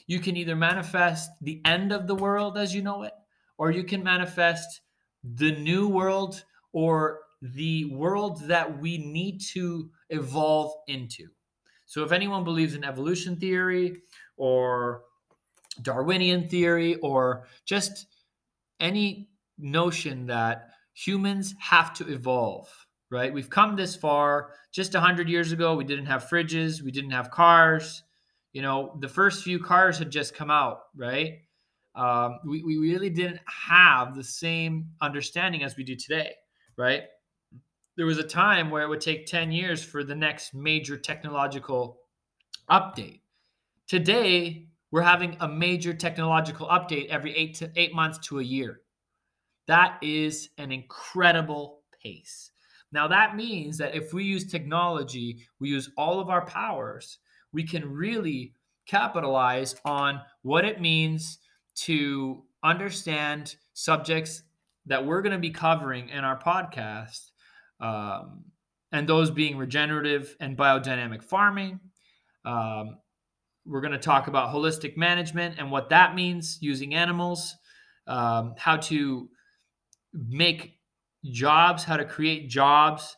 You 0.07 0.19
can 0.19 0.35
either 0.35 0.55
manifest 0.55 1.29
the 1.41 1.61
end 1.65 1.91
of 1.91 2.07
the 2.07 2.15
world 2.15 2.57
as 2.57 2.73
you 2.73 2.81
know 2.81 3.03
it, 3.03 3.13
or 3.57 3.71
you 3.71 3.83
can 3.83 4.03
manifest 4.03 4.81
the 5.23 5.51
new 5.51 5.87
world 5.87 6.43
or 6.73 7.19
the 7.41 7.85
world 7.85 8.41
that 8.47 8.79
we 8.79 8.97
need 8.97 9.41
to 9.53 9.89
evolve 10.09 10.73
into. 10.87 11.27
So, 11.85 12.03
if 12.03 12.11
anyone 12.11 12.43
believes 12.43 12.73
in 12.73 12.83
evolution 12.83 13.35
theory 13.35 14.03
or 14.37 15.03
Darwinian 15.81 16.47
theory 16.47 16.95
or 16.95 17.47
just 17.65 18.07
any 18.79 19.29
notion 19.57 20.27
that 20.27 20.69
humans 20.93 21.55
have 21.59 21.93
to 21.95 22.11
evolve, 22.11 22.69
right? 23.11 23.33
We've 23.33 23.49
come 23.49 23.75
this 23.75 23.95
far. 23.95 24.51
Just 24.71 24.93
100 24.93 25.29
years 25.29 25.51
ago, 25.51 25.75
we 25.75 25.83
didn't 25.83 26.05
have 26.05 26.23
fridges, 26.23 26.81
we 26.81 26.91
didn't 26.91 27.11
have 27.11 27.29
cars. 27.29 28.03
You 28.53 28.61
know, 28.61 28.97
the 28.99 29.07
first 29.07 29.43
few 29.43 29.59
cars 29.59 29.99
had 29.99 30.09
just 30.09 30.33
come 30.33 30.49
out, 30.49 30.83
right? 30.95 31.39
Um, 31.93 32.39
we, 32.45 32.63
we 32.63 32.77
really 32.77 33.09
didn't 33.09 33.41
have 33.45 34.15
the 34.15 34.23
same 34.23 34.87
understanding 35.01 35.63
as 35.63 35.75
we 35.75 35.83
do 35.83 35.95
today, 35.95 36.33
right? 36.77 37.03
There 37.97 38.05
was 38.05 38.17
a 38.17 38.23
time 38.23 38.71
where 38.71 38.83
it 38.83 38.89
would 38.89 39.01
take 39.01 39.25
10 39.25 39.51
years 39.51 39.83
for 39.83 40.03
the 40.03 40.15
next 40.15 40.53
major 40.53 40.97
technological 40.97 41.99
update. 42.69 43.21
Today, 43.87 44.67
we're 44.91 45.01
having 45.01 45.35
a 45.41 45.47
major 45.47 45.93
technological 45.93 46.67
update 46.67 47.07
every 47.07 47.35
eight 47.35 47.55
to 47.55 47.69
eight 47.75 47.93
months 47.93 48.19
to 48.27 48.39
a 48.39 48.43
year. 48.43 48.81
That 49.67 49.97
is 50.01 50.49
an 50.57 50.71
incredible 50.71 51.81
pace. 52.01 52.50
Now, 52.91 53.07
that 53.07 53.35
means 53.35 53.77
that 53.77 53.95
if 53.95 54.13
we 54.13 54.23
use 54.23 54.45
technology, 54.45 55.47
we 55.59 55.69
use 55.69 55.89
all 55.97 56.19
of 56.19 56.29
our 56.29 56.45
powers, 56.45 57.19
we 57.53 57.63
can 57.63 57.89
really 57.89 58.53
capitalize 58.85 59.75
on 59.85 60.21
what 60.41 60.65
it 60.65 60.81
means 60.81 61.39
to 61.75 62.43
understand 62.63 63.55
subjects 63.73 64.43
that 64.85 65.05
we're 65.05 65.21
going 65.21 65.31
to 65.31 65.39
be 65.39 65.51
covering 65.51 66.09
in 66.09 66.23
our 66.23 66.37
podcast, 66.37 67.31
um, 67.79 68.43
and 68.91 69.07
those 69.07 69.31
being 69.31 69.57
regenerative 69.57 70.35
and 70.39 70.57
biodynamic 70.57 71.23
farming. 71.23 71.79
Um, 72.43 72.97
we're 73.65 73.81
going 73.81 73.93
to 73.93 73.99
talk 73.99 74.27
about 74.27 74.53
holistic 74.53 74.97
management 74.97 75.55
and 75.59 75.71
what 75.71 75.89
that 75.89 76.15
means 76.15 76.57
using 76.61 76.95
animals, 76.95 77.55
um, 78.07 78.55
how 78.57 78.77
to 78.77 79.29
make 80.13 80.80
jobs, 81.25 81.83
how 81.83 81.97
to 81.97 82.05
create 82.05 82.49
jobs 82.49 83.15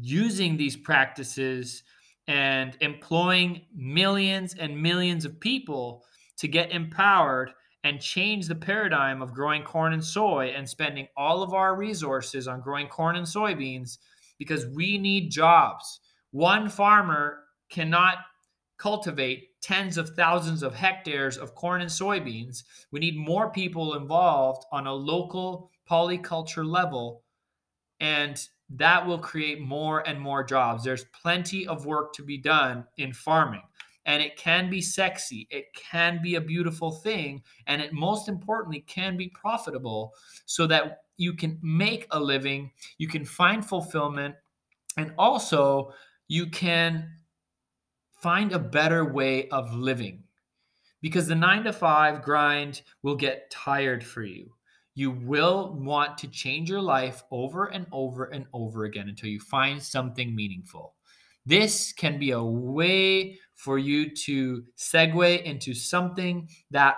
using 0.00 0.56
these 0.56 0.76
practices 0.76 1.82
and 2.26 2.76
employing 2.80 3.62
millions 3.74 4.54
and 4.54 4.80
millions 4.80 5.24
of 5.24 5.40
people 5.40 6.04
to 6.38 6.48
get 6.48 6.72
empowered 6.72 7.50
and 7.84 8.00
change 8.00 8.46
the 8.46 8.54
paradigm 8.54 9.20
of 9.20 9.34
growing 9.34 9.62
corn 9.62 9.92
and 9.92 10.04
soy 10.04 10.52
and 10.56 10.68
spending 10.68 11.06
all 11.16 11.42
of 11.42 11.52
our 11.52 11.76
resources 11.76 12.48
on 12.48 12.60
growing 12.62 12.88
corn 12.88 13.16
and 13.16 13.26
soybeans 13.26 13.98
because 14.38 14.66
we 14.68 14.96
need 14.96 15.30
jobs. 15.30 16.00
One 16.30 16.68
farmer 16.68 17.44
cannot 17.70 18.18
cultivate 18.78 19.48
tens 19.62 19.98
of 19.98 20.10
thousands 20.10 20.62
of 20.62 20.74
hectares 20.74 21.36
of 21.36 21.54
corn 21.54 21.80
and 21.80 21.90
soybeans. 21.90 22.64
We 22.90 23.00
need 23.00 23.16
more 23.16 23.50
people 23.50 23.94
involved 23.94 24.64
on 24.72 24.86
a 24.86 24.92
local 24.92 25.70
polyculture 25.90 26.64
level. 26.64 27.22
And 28.00 28.40
that 28.70 29.06
will 29.06 29.18
create 29.18 29.60
more 29.60 30.06
and 30.06 30.20
more 30.20 30.42
jobs. 30.42 30.84
There's 30.84 31.04
plenty 31.22 31.66
of 31.66 31.86
work 31.86 32.12
to 32.14 32.22
be 32.22 32.38
done 32.38 32.84
in 32.96 33.12
farming. 33.12 33.62
And 34.06 34.22
it 34.22 34.36
can 34.36 34.68
be 34.68 34.82
sexy. 34.82 35.46
It 35.50 35.66
can 35.74 36.20
be 36.22 36.34
a 36.34 36.40
beautiful 36.40 36.90
thing. 36.90 37.42
And 37.66 37.80
it 37.80 37.92
most 37.92 38.28
importantly 38.28 38.80
can 38.86 39.16
be 39.16 39.28
profitable 39.28 40.12
so 40.44 40.66
that 40.66 41.04
you 41.16 41.34
can 41.34 41.58
make 41.62 42.06
a 42.10 42.20
living, 42.20 42.70
you 42.98 43.08
can 43.08 43.24
find 43.24 43.64
fulfillment, 43.64 44.34
and 44.96 45.12
also 45.16 45.92
you 46.28 46.48
can 46.48 47.08
find 48.20 48.52
a 48.52 48.58
better 48.58 49.04
way 49.04 49.48
of 49.48 49.74
living. 49.74 50.24
Because 51.00 51.28
the 51.28 51.34
nine 51.34 51.64
to 51.64 51.72
five 51.72 52.22
grind 52.22 52.82
will 53.02 53.16
get 53.16 53.50
tired 53.50 54.02
for 54.02 54.22
you 54.22 54.54
you 54.94 55.10
will 55.10 55.74
want 55.74 56.18
to 56.18 56.28
change 56.28 56.70
your 56.70 56.80
life 56.80 57.22
over 57.30 57.66
and 57.66 57.86
over 57.92 58.24
and 58.24 58.46
over 58.52 58.84
again 58.84 59.08
until 59.08 59.28
you 59.28 59.40
find 59.40 59.82
something 59.82 60.34
meaningful. 60.34 60.94
This 61.46 61.92
can 61.92 62.18
be 62.18 62.30
a 62.30 62.42
way 62.42 63.38
for 63.56 63.78
you 63.78 64.14
to 64.14 64.64
segue 64.78 65.42
into 65.42 65.74
something 65.74 66.48
that 66.70 66.96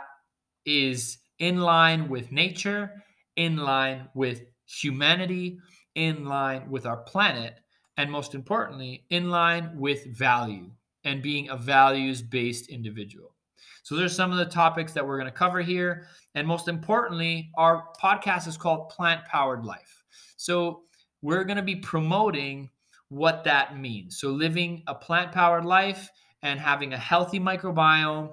is 0.64 1.18
in 1.38 1.60
line 1.60 2.08
with 2.08 2.32
nature, 2.32 2.90
in 3.36 3.56
line 3.56 4.08
with 4.14 4.42
humanity, 4.66 5.58
in 5.94 6.24
line 6.24 6.70
with 6.70 6.86
our 6.86 6.98
planet, 6.98 7.58
and 7.96 8.10
most 8.10 8.34
importantly, 8.34 9.04
in 9.10 9.30
line 9.30 9.70
with 9.76 10.16
value 10.16 10.70
and 11.04 11.22
being 11.22 11.48
a 11.48 11.56
values 11.56 12.20
based 12.20 12.68
individual. 12.68 13.35
So 13.82 13.96
there's 13.96 14.14
some 14.14 14.32
of 14.32 14.38
the 14.38 14.46
topics 14.46 14.92
that 14.92 15.06
we're 15.06 15.18
going 15.18 15.30
to 15.30 15.36
cover 15.36 15.60
here. 15.60 16.06
And 16.34 16.46
most 16.46 16.68
importantly, 16.68 17.50
our 17.56 17.84
podcast 18.02 18.46
is 18.46 18.56
called 18.56 18.88
Plant 18.90 19.24
Powered 19.26 19.64
Life. 19.64 20.02
So 20.36 20.82
we're 21.22 21.44
going 21.44 21.56
to 21.56 21.62
be 21.62 21.76
promoting 21.76 22.70
what 23.08 23.44
that 23.44 23.78
means. 23.78 24.18
So 24.18 24.30
living 24.30 24.82
a 24.86 24.94
plant 24.94 25.32
powered 25.32 25.64
life 25.64 26.10
and 26.42 26.58
having 26.60 26.92
a 26.92 26.98
healthy 26.98 27.40
microbiome 27.40 28.32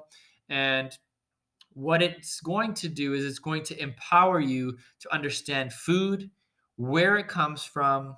and 0.49 0.97
what 1.75 2.03
it's 2.03 2.39
going 2.39 2.73
to 2.75 2.89
do 2.89 3.13
is 3.13 3.25
it's 3.25 3.39
going 3.39 3.63
to 3.63 3.81
empower 3.81 4.39
you 4.39 4.77
to 4.99 5.13
understand 5.13 5.73
food, 5.73 6.29
where 6.75 7.17
it 7.17 7.27
comes 7.27 7.63
from, 7.63 8.15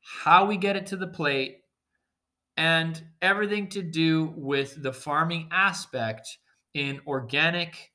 how 0.00 0.44
we 0.44 0.56
get 0.56 0.76
it 0.76 0.86
to 0.86 0.96
the 0.96 1.06
plate, 1.06 1.61
and 2.56 3.02
everything 3.20 3.68
to 3.68 3.82
do 3.82 4.32
with 4.36 4.80
the 4.82 4.92
farming 4.92 5.48
aspect 5.50 6.38
in 6.74 7.00
organic 7.06 7.90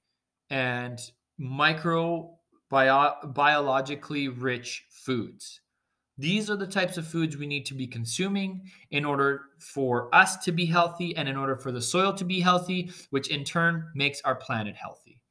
and 0.49 0.99
microbiologically 1.39 4.33
rich 4.35 4.85
foods. 4.89 5.61
These 6.19 6.49
are 6.49 6.55
the 6.55 6.65
types 6.65 6.97
of 6.97 7.07
foods 7.07 7.37
we 7.37 7.45
need 7.45 7.67
to 7.67 7.75
be 7.75 7.85
consuming 7.85 8.71
in 8.89 9.05
order 9.05 9.41
for 9.59 10.09
us 10.15 10.37
to 10.37 10.51
be 10.51 10.65
healthy 10.65 11.15
and 11.15 11.29
in 11.29 11.37
order 11.37 11.55
for 11.55 11.71
the 11.71 11.81
soil 11.81 12.11
to 12.13 12.25
be 12.25 12.39
healthy, 12.39 12.89
which 13.11 13.27
in 13.27 13.43
turn 13.43 13.91
makes 13.93 14.19
our 14.21 14.33
planet 14.33 14.75
healthy. 14.75 15.21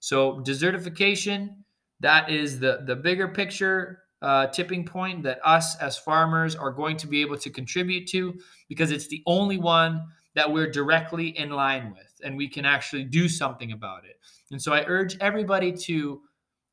So 0.00 0.40
desertification, 0.40 1.58
that 2.00 2.28
is 2.28 2.58
the 2.58 2.82
the 2.84 2.96
bigger 2.96 3.28
picture 3.28 4.01
uh, 4.22 4.46
tipping 4.46 4.84
point 4.84 5.24
that 5.24 5.40
us 5.44 5.76
as 5.76 5.98
farmers 5.98 6.54
are 6.54 6.70
going 6.70 6.96
to 6.96 7.06
be 7.06 7.20
able 7.20 7.36
to 7.36 7.50
contribute 7.50 8.06
to 8.06 8.38
because 8.68 8.90
it's 8.90 9.08
the 9.08 9.22
only 9.26 9.58
one 9.58 10.06
that 10.34 10.50
we're 10.50 10.70
directly 10.70 11.36
in 11.36 11.50
line 11.50 11.92
with 11.92 12.20
and 12.24 12.36
we 12.36 12.48
can 12.48 12.64
actually 12.64 13.04
do 13.04 13.28
something 13.28 13.72
about 13.72 14.04
it. 14.04 14.18
And 14.50 14.62
so 14.62 14.72
I 14.72 14.84
urge 14.86 15.18
everybody 15.20 15.72
to 15.72 16.22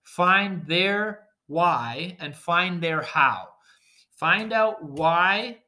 find 0.04 0.66
their 0.68 1.22
why 1.48 2.16
and 2.20 2.36
find 2.36 2.82
their 2.82 3.02
how. 3.02 3.48
Find 4.16 4.54
out 4.54 4.84
why 4.84 5.60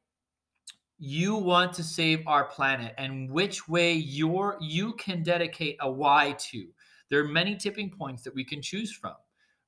you 0.99 1.35
want 1.35 1.73
to 1.73 1.83
save 1.83 2.27
our 2.27 2.43
planet 2.43 2.93
and 2.97 3.31
which 3.31 3.67
way 3.67 3.93
your 3.93 4.57
you 4.61 4.93
can 4.93 5.23
dedicate 5.23 5.77
a 5.79 5.91
why 5.91 6.35
to. 6.37 6.67
There 7.09 7.19
are 7.19 7.27
many 7.27 7.55
tipping 7.55 7.89
points 7.89 8.21
that 8.23 8.35
we 8.35 8.45
can 8.45 8.61
choose 8.61 8.93
from, 8.93 9.15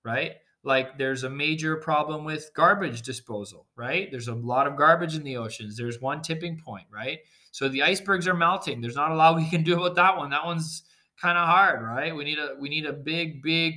right? 0.06 0.34
Like 0.64 0.98
there's 0.98 1.24
a 1.24 1.30
major 1.30 1.76
problem 1.76 2.24
with 2.24 2.52
garbage 2.56 3.02
disposal, 3.02 3.68
right? 3.76 4.10
There's 4.10 4.30
a 4.30 4.36
lot 4.36 4.66
of 4.66 4.78
garbage 4.78 5.16
in 5.16 5.24
the 5.24 5.38
oceans. 5.38 5.76
There's 5.76 6.00
one 6.00 6.22
tipping 6.22 6.58
point, 6.58 6.86
right? 6.90 7.20
So 7.52 7.68
the 7.68 7.84
icebergs 7.84 8.28
are 8.28 8.34
melting. 8.34 8.80
There's 8.80 8.96
not 8.96 9.12
a 9.12 9.16
lot 9.16 9.36
we 9.38 9.50
can 9.50 9.64
do 9.64 9.76
about 9.76 9.96
that 9.96 10.18
one. 10.18 10.30
That 10.30 10.46
one's 10.46 10.84
kind 11.22 11.38
of 11.38 11.48
hard, 11.48 11.82
right? 11.84 12.16
We 12.16 12.24
need 12.24 12.40
a 12.40 12.56
we 12.60 12.70
need 12.70 12.86
a 12.86 12.94
big 12.94 13.44
big 13.44 13.76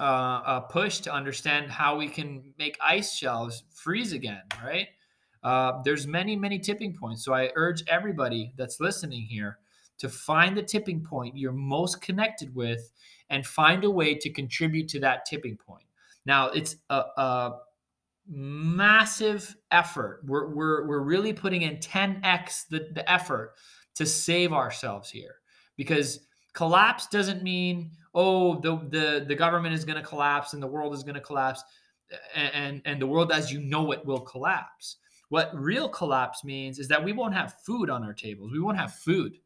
uh, 0.00 0.42
a 0.46 0.64
push 0.70 1.00
to 1.00 1.12
understand 1.12 1.70
how 1.70 1.96
we 1.96 2.08
can 2.08 2.54
make 2.58 2.78
ice 2.80 3.16
shelves 3.16 3.64
freeze 3.72 4.12
again, 4.12 4.42
right? 4.62 4.88
Uh, 5.42 5.82
there's 5.84 6.06
many, 6.06 6.36
many 6.36 6.58
tipping 6.58 6.94
points. 6.94 7.24
So 7.24 7.32
I 7.32 7.50
urge 7.56 7.82
everybody 7.88 8.52
that's 8.56 8.80
listening 8.80 9.22
here 9.22 9.58
to 9.98 10.08
find 10.08 10.56
the 10.56 10.62
tipping 10.62 11.02
point 11.02 11.36
you're 11.36 11.52
most 11.52 12.00
connected 12.00 12.54
with 12.54 12.92
and 13.30 13.46
find 13.46 13.84
a 13.84 13.90
way 13.90 14.14
to 14.14 14.30
contribute 14.30 14.88
to 14.88 15.00
that 15.00 15.26
tipping 15.26 15.56
point. 15.56 15.87
Now, 16.28 16.48
it's 16.48 16.76
a, 16.90 17.02
a 17.16 17.58
massive 18.28 19.56
effort. 19.70 20.20
We're, 20.26 20.54
we're, 20.54 20.86
we're 20.86 21.00
really 21.00 21.32
putting 21.32 21.62
in 21.62 21.78
10x 21.78 22.68
the, 22.68 22.90
the 22.92 23.10
effort 23.10 23.54
to 23.94 24.04
save 24.04 24.52
ourselves 24.52 25.10
here 25.10 25.36
because 25.78 26.20
collapse 26.52 27.06
doesn't 27.06 27.42
mean 27.42 27.90
oh 28.14 28.60
the 28.60 28.76
the, 28.90 29.24
the 29.26 29.34
government 29.34 29.74
is 29.74 29.84
going 29.84 29.96
to 29.96 30.06
collapse 30.06 30.52
and 30.52 30.62
the 30.62 30.66
world 30.66 30.94
is 30.94 31.02
going 31.02 31.14
to 31.14 31.20
collapse 31.20 31.62
and, 32.34 32.54
and 32.54 32.82
and 32.84 33.02
the 33.02 33.06
world 33.06 33.32
as 33.32 33.50
you 33.50 33.60
know 33.60 33.90
it 33.92 34.04
will 34.04 34.20
collapse. 34.20 34.96
What 35.30 35.50
real 35.54 35.88
collapse 35.88 36.44
means 36.44 36.78
is 36.78 36.88
that 36.88 37.02
we 37.02 37.12
won't 37.12 37.34
have 37.34 37.54
food 37.66 37.90
on 37.90 38.04
our 38.04 38.14
tables. 38.14 38.52
We 38.52 38.60
won't 38.60 38.78
have 38.78 38.94
food 38.94 39.38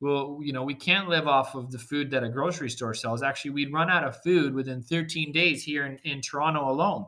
well 0.00 0.38
you 0.42 0.52
know 0.52 0.62
we 0.62 0.74
can't 0.74 1.08
live 1.08 1.26
off 1.26 1.54
of 1.54 1.70
the 1.70 1.78
food 1.78 2.10
that 2.10 2.24
a 2.24 2.28
grocery 2.28 2.70
store 2.70 2.94
sells 2.94 3.22
actually 3.22 3.50
we'd 3.50 3.72
run 3.72 3.90
out 3.90 4.04
of 4.04 4.20
food 4.22 4.54
within 4.54 4.82
13 4.82 5.32
days 5.32 5.62
here 5.64 5.86
in, 5.86 5.98
in 6.04 6.20
toronto 6.20 6.68
alone 6.68 7.06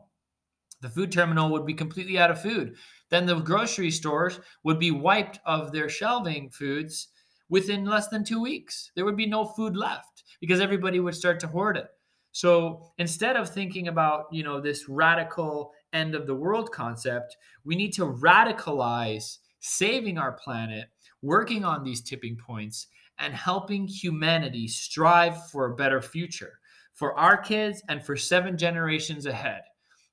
the 0.83 0.91
food 0.91 1.11
terminal 1.11 1.51
would 1.51 1.67
be 1.67 1.75
completely 1.75 2.19
out 2.19 2.31
of 2.31 2.41
food 2.41 2.77
then 3.11 3.27
the 3.27 3.39
grocery 3.39 3.91
stores 3.91 4.41
would 4.65 4.79
be 4.79 4.91
wiped 4.91 5.39
of 5.45 5.73
their 5.73 5.89
shelving 5.89 6.51
foods 6.51 7.09
within 7.49 7.85
less 7.85 8.09
than 8.09 8.25
two 8.25 8.41
weeks. 8.41 8.91
There 8.95 9.05
would 9.05 9.17
be 9.17 9.27
no 9.27 9.45
food 9.45 9.77
left 9.77 10.25
because 10.41 10.61
everybody 10.61 11.01
would 11.01 11.15
start 11.15 11.41
to 11.41 11.47
hoard 11.47 11.77
it. 11.77 11.87
So 12.33 12.93
instead 12.99 13.37
of 13.37 13.49
thinking 13.49 13.89
about, 13.89 14.27
you 14.31 14.43
know, 14.43 14.61
this 14.61 14.89
radical 14.89 15.73
end 15.93 16.15
of 16.15 16.27
the 16.27 16.35
world 16.35 16.71
concept, 16.73 17.37
we 17.65 17.77
need 17.77 17.93
to 17.95 18.05
radicalize 18.05 19.39
saving 19.61 20.19
our 20.19 20.33
planet, 20.33 20.89
working 21.23 21.65
on 21.65 21.83
these 21.83 22.03
tipping 22.03 22.37
points, 22.37 22.89
and 23.19 23.35
helping 23.35 23.87
humanity 23.87 24.69
strive 24.69 25.51
for 25.51 25.67
a 25.67 25.77
better 25.77 26.03
future 26.03 26.59
for 26.97 27.17
our 27.19 27.37
kids 27.37 27.83
and 27.89 28.05
for 28.05 28.17
seven 28.17 28.57
generations 28.57 29.27
ahead. 29.27 29.63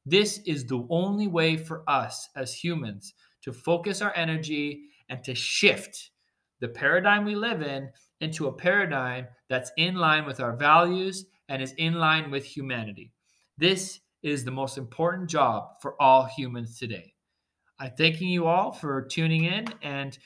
This 0.05 0.39
is 0.45 0.65
the 0.65 0.85
only 0.89 1.27
way 1.27 1.55
for 1.55 1.83
us 1.87 2.29
as 2.35 2.53
humans 2.53 3.13
to 3.41 3.53
focus 3.53 4.01
our 4.01 4.13
energy 4.15 4.89
and 5.09 5.23
to 5.23 5.33
shift 5.33 6.11
the 6.59 6.67
paradigm 6.67 7.25
we 7.25 7.35
live 7.35 7.61
in 7.61 7.89
into 8.19 8.47
a 8.47 8.53
paradigm 8.53 9.27
that's 9.49 9.71
in 9.77 9.95
line 9.95 10.25
with 10.25 10.39
our 10.39 10.55
values 10.55 11.25
and 11.49 11.61
is 11.61 11.73
in 11.73 11.93
line 11.93 12.31
with 12.31 12.45
humanity. 12.45 13.11
This 13.57 13.99
is 14.21 14.43
the 14.43 14.51
most 14.51 14.77
important 14.77 15.29
job 15.29 15.81
for 15.81 16.01
all 16.01 16.25
humans 16.25 16.77
today. 16.77 17.13
I'm 17.79 17.91
thanking 17.97 18.29
you 18.29 18.45
all 18.45 18.71
for 18.71 19.01
tuning 19.01 19.45
in 19.45 19.65
and 19.81 20.17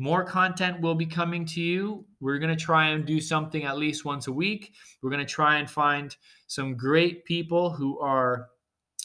more 0.00 0.24
content 0.24 0.80
will 0.80 0.94
be 0.94 1.06
coming 1.06 1.44
to 1.44 1.60
you. 1.60 2.06
We're 2.20 2.38
going 2.38 2.56
to 2.56 2.64
try 2.64 2.88
and 2.88 3.04
do 3.04 3.20
something 3.20 3.64
at 3.64 3.76
least 3.76 4.04
once 4.04 4.26
a 4.28 4.32
week. 4.32 4.72
We're 5.02 5.10
going 5.10 5.24
to 5.24 5.30
try 5.30 5.58
and 5.58 5.70
find 5.70 6.16
some 6.46 6.76
great 6.76 7.24
people 7.26 7.70
who 7.70 8.00
are 8.00 8.48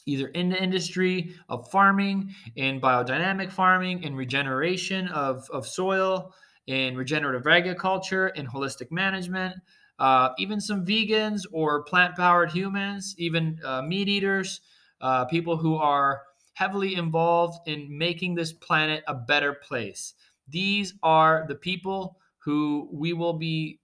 either 0.06 0.28
in 0.30 0.50
the 0.50 0.62
industry 0.62 1.36
of 1.50 1.70
farming, 1.70 2.34
in 2.56 2.80
biodynamic 2.80 3.52
farming, 3.52 4.04
in 4.04 4.16
regeneration 4.16 5.08
of, 5.10 5.50
of 5.52 5.68
soil, 5.68 6.34
in 6.68 6.96
regenerative 6.96 7.46
agriculture, 7.46 8.30
in 8.30 8.48
holistic 8.48 8.90
management, 8.90 9.54
uh, 10.00 10.30
even 10.38 10.62
some 10.62 10.86
vegans 10.86 11.42
or 11.52 11.84
plant 11.84 12.16
powered 12.16 12.52
humans, 12.52 13.16
even 13.18 13.60
uh, 13.66 13.82
meat 13.82 14.08
eaters, 14.08 14.62
uh, 15.02 15.26
people 15.26 15.58
who 15.58 15.76
are 15.76 16.22
heavily 16.54 16.96
involved 16.96 17.60
in 17.68 17.98
making 17.98 18.34
this 18.34 18.54
planet 18.54 19.04
a 19.08 19.14
better 19.14 19.54
place. 19.54 20.14
These 20.48 20.94
are 21.04 21.46
the 21.48 21.56
people 21.56 22.18
who 22.40 22.90
we 22.92 23.14
will 23.14 23.34
be 23.34 23.80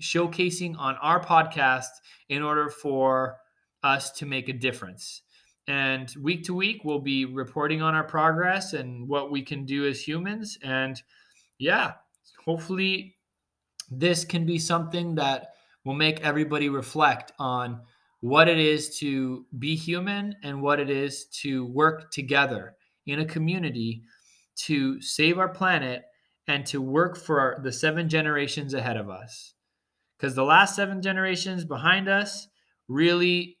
showcasing 0.00 0.76
on 0.78 0.96
our 0.96 1.22
podcast 1.22 1.86
in 2.28 2.42
order 2.42 2.68
for 2.68 3.36
us 3.82 4.10
to 4.12 4.26
make 4.26 4.48
a 4.48 4.52
difference. 4.52 5.22
And 5.66 6.14
week 6.20 6.44
to 6.44 6.54
week, 6.54 6.82
we'll 6.84 7.00
be 7.00 7.24
reporting 7.24 7.80
on 7.80 7.94
our 7.94 8.04
progress 8.04 8.74
and 8.74 9.08
what 9.08 9.30
we 9.30 9.42
can 9.42 9.64
do 9.64 9.86
as 9.86 10.06
humans. 10.06 10.58
And 10.62 11.00
yeah, 11.58 11.92
hopefully 12.44 13.16
this 13.90 14.24
can 14.24 14.44
be 14.44 14.58
something 14.58 15.14
that 15.14 15.54
will 15.84 15.94
make 15.94 16.20
everybody 16.20 16.68
reflect 16.68 17.32
on 17.38 17.80
what 18.20 18.48
it 18.48 18.58
is 18.58 18.98
to 18.98 19.44
be 19.58 19.74
human 19.76 20.34
and 20.42 20.60
what 20.60 20.80
it 20.80 20.90
is 20.90 21.26
to 21.26 21.66
work 21.66 22.10
together 22.10 22.74
in 23.06 23.20
a 23.20 23.24
community 23.24 24.02
to 24.56 25.00
save 25.00 25.38
our 25.38 25.48
planet 25.48 26.04
and 26.46 26.66
to 26.66 26.80
work 26.80 27.16
for 27.16 27.40
our, 27.40 27.60
the 27.62 27.72
seven 27.72 28.08
generations 28.08 28.74
ahead 28.74 28.96
of 28.96 29.08
us. 29.08 29.54
Because 30.16 30.34
the 30.34 30.44
last 30.44 30.76
seven 30.76 31.02
generations 31.02 31.64
behind 31.64 32.08
us 32.08 32.48
really, 32.88 33.58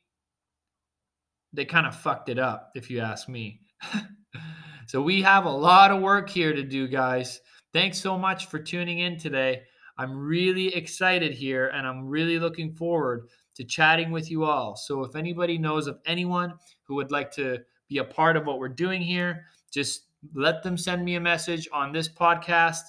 they 1.52 1.64
kind 1.64 1.86
of 1.86 1.96
fucked 1.96 2.28
it 2.28 2.38
up, 2.38 2.70
if 2.74 2.90
you 2.90 3.00
ask 3.00 3.28
me. 3.28 3.60
so 4.86 5.00
we 5.02 5.22
have 5.22 5.44
a 5.44 5.50
lot 5.50 5.90
of 5.90 6.02
work 6.02 6.28
here 6.28 6.52
to 6.52 6.62
do, 6.62 6.86
guys. 6.86 7.40
Thanks 7.72 7.98
so 7.98 8.18
much 8.18 8.46
for 8.46 8.58
tuning 8.58 9.00
in 9.00 9.18
today. 9.18 9.62
I'm 9.96 10.16
really 10.16 10.74
excited 10.74 11.32
here 11.32 11.68
and 11.68 11.86
I'm 11.86 12.06
really 12.06 12.38
looking 12.38 12.72
forward 12.74 13.28
to 13.56 13.64
chatting 13.64 14.10
with 14.10 14.30
you 14.30 14.44
all. 14.44 14.76
So, 14.76 15.04
if 15.04 15.14
anybody 15.14 15.58
knows 15.58 15.86
of 15.86 15.98
anyone 16.06 16.54
who 16.82 16.96
would 16.96 17.12
like 17.12 17.30
to 17.32 17.58
be 17.88 17.98
a 17.98 18.04
part 18.04 18.36
of 18.36 18.46
what 18.46 18.58
we're 18.58 18.68
doing 18.68 19.00
here, 19.00 19.44
just 19.72 20.06
let 20.34 20.62
them 20.62 20.76
send 20.76 21.04
me 21.04 21.16
a 21.16 21.20
message 21.20 21.68
on 21.72 21.92
this 21.92 22.08
podcast. 22.08 22.82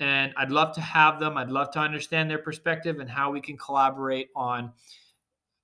And 0.00 0.32
I'd 0.36 0.50
love 0.50 0.74
to 0.74 0.80
have 0.80 1.20
them. 1.20 1.36
I'd 1.36 1.50
love 1.50 1.70
to 1.72 1.78
understand 1.78 2.28
their 2.28 2.38
perspective 2.38 2.98
and 2.98 3.08
how 3.08 3.30
we 3.30 3.40
can 3.40 3.56
collaborate 3.56 4.28
on 4.34 4.72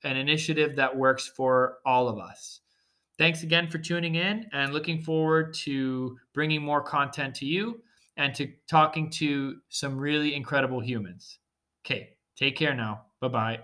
an 0.04 0.16
initiative 0.16 0.76
that 0.76 0.96
works 0.96 1.26
for 1.26 1.78
all 1.84 2.08
of 2.08 2.18
us. 2.18 2.60
Thanks 3.18 3.42
again 3.42 3.68
for 3.68 3.78
tuning 3.78 4.14
in 4.14 4.46
and 4.52 4.72
looking 4.72 5.02
forward 5.02 5.52
to 5.54 6.16
bringing 6.32 6.62
more 6.62 6.80
content 6.80 7.34
to 7.36 7.44
you 7.44 7.82
and 8.16 8.34
to 8.34 8.50
talking 8.68 9.10
to 9.10 9.56
some 9.68 9.98
really 9.98 10.34
incredible 10.34 10.80
humans. 10.80 11.38
Okay, 11.84 12.16
take 12.36 12.56
care 12.56 12.74
now. 12.74 13.02
Bye 13.20 13.28
bye. 13.28 13.60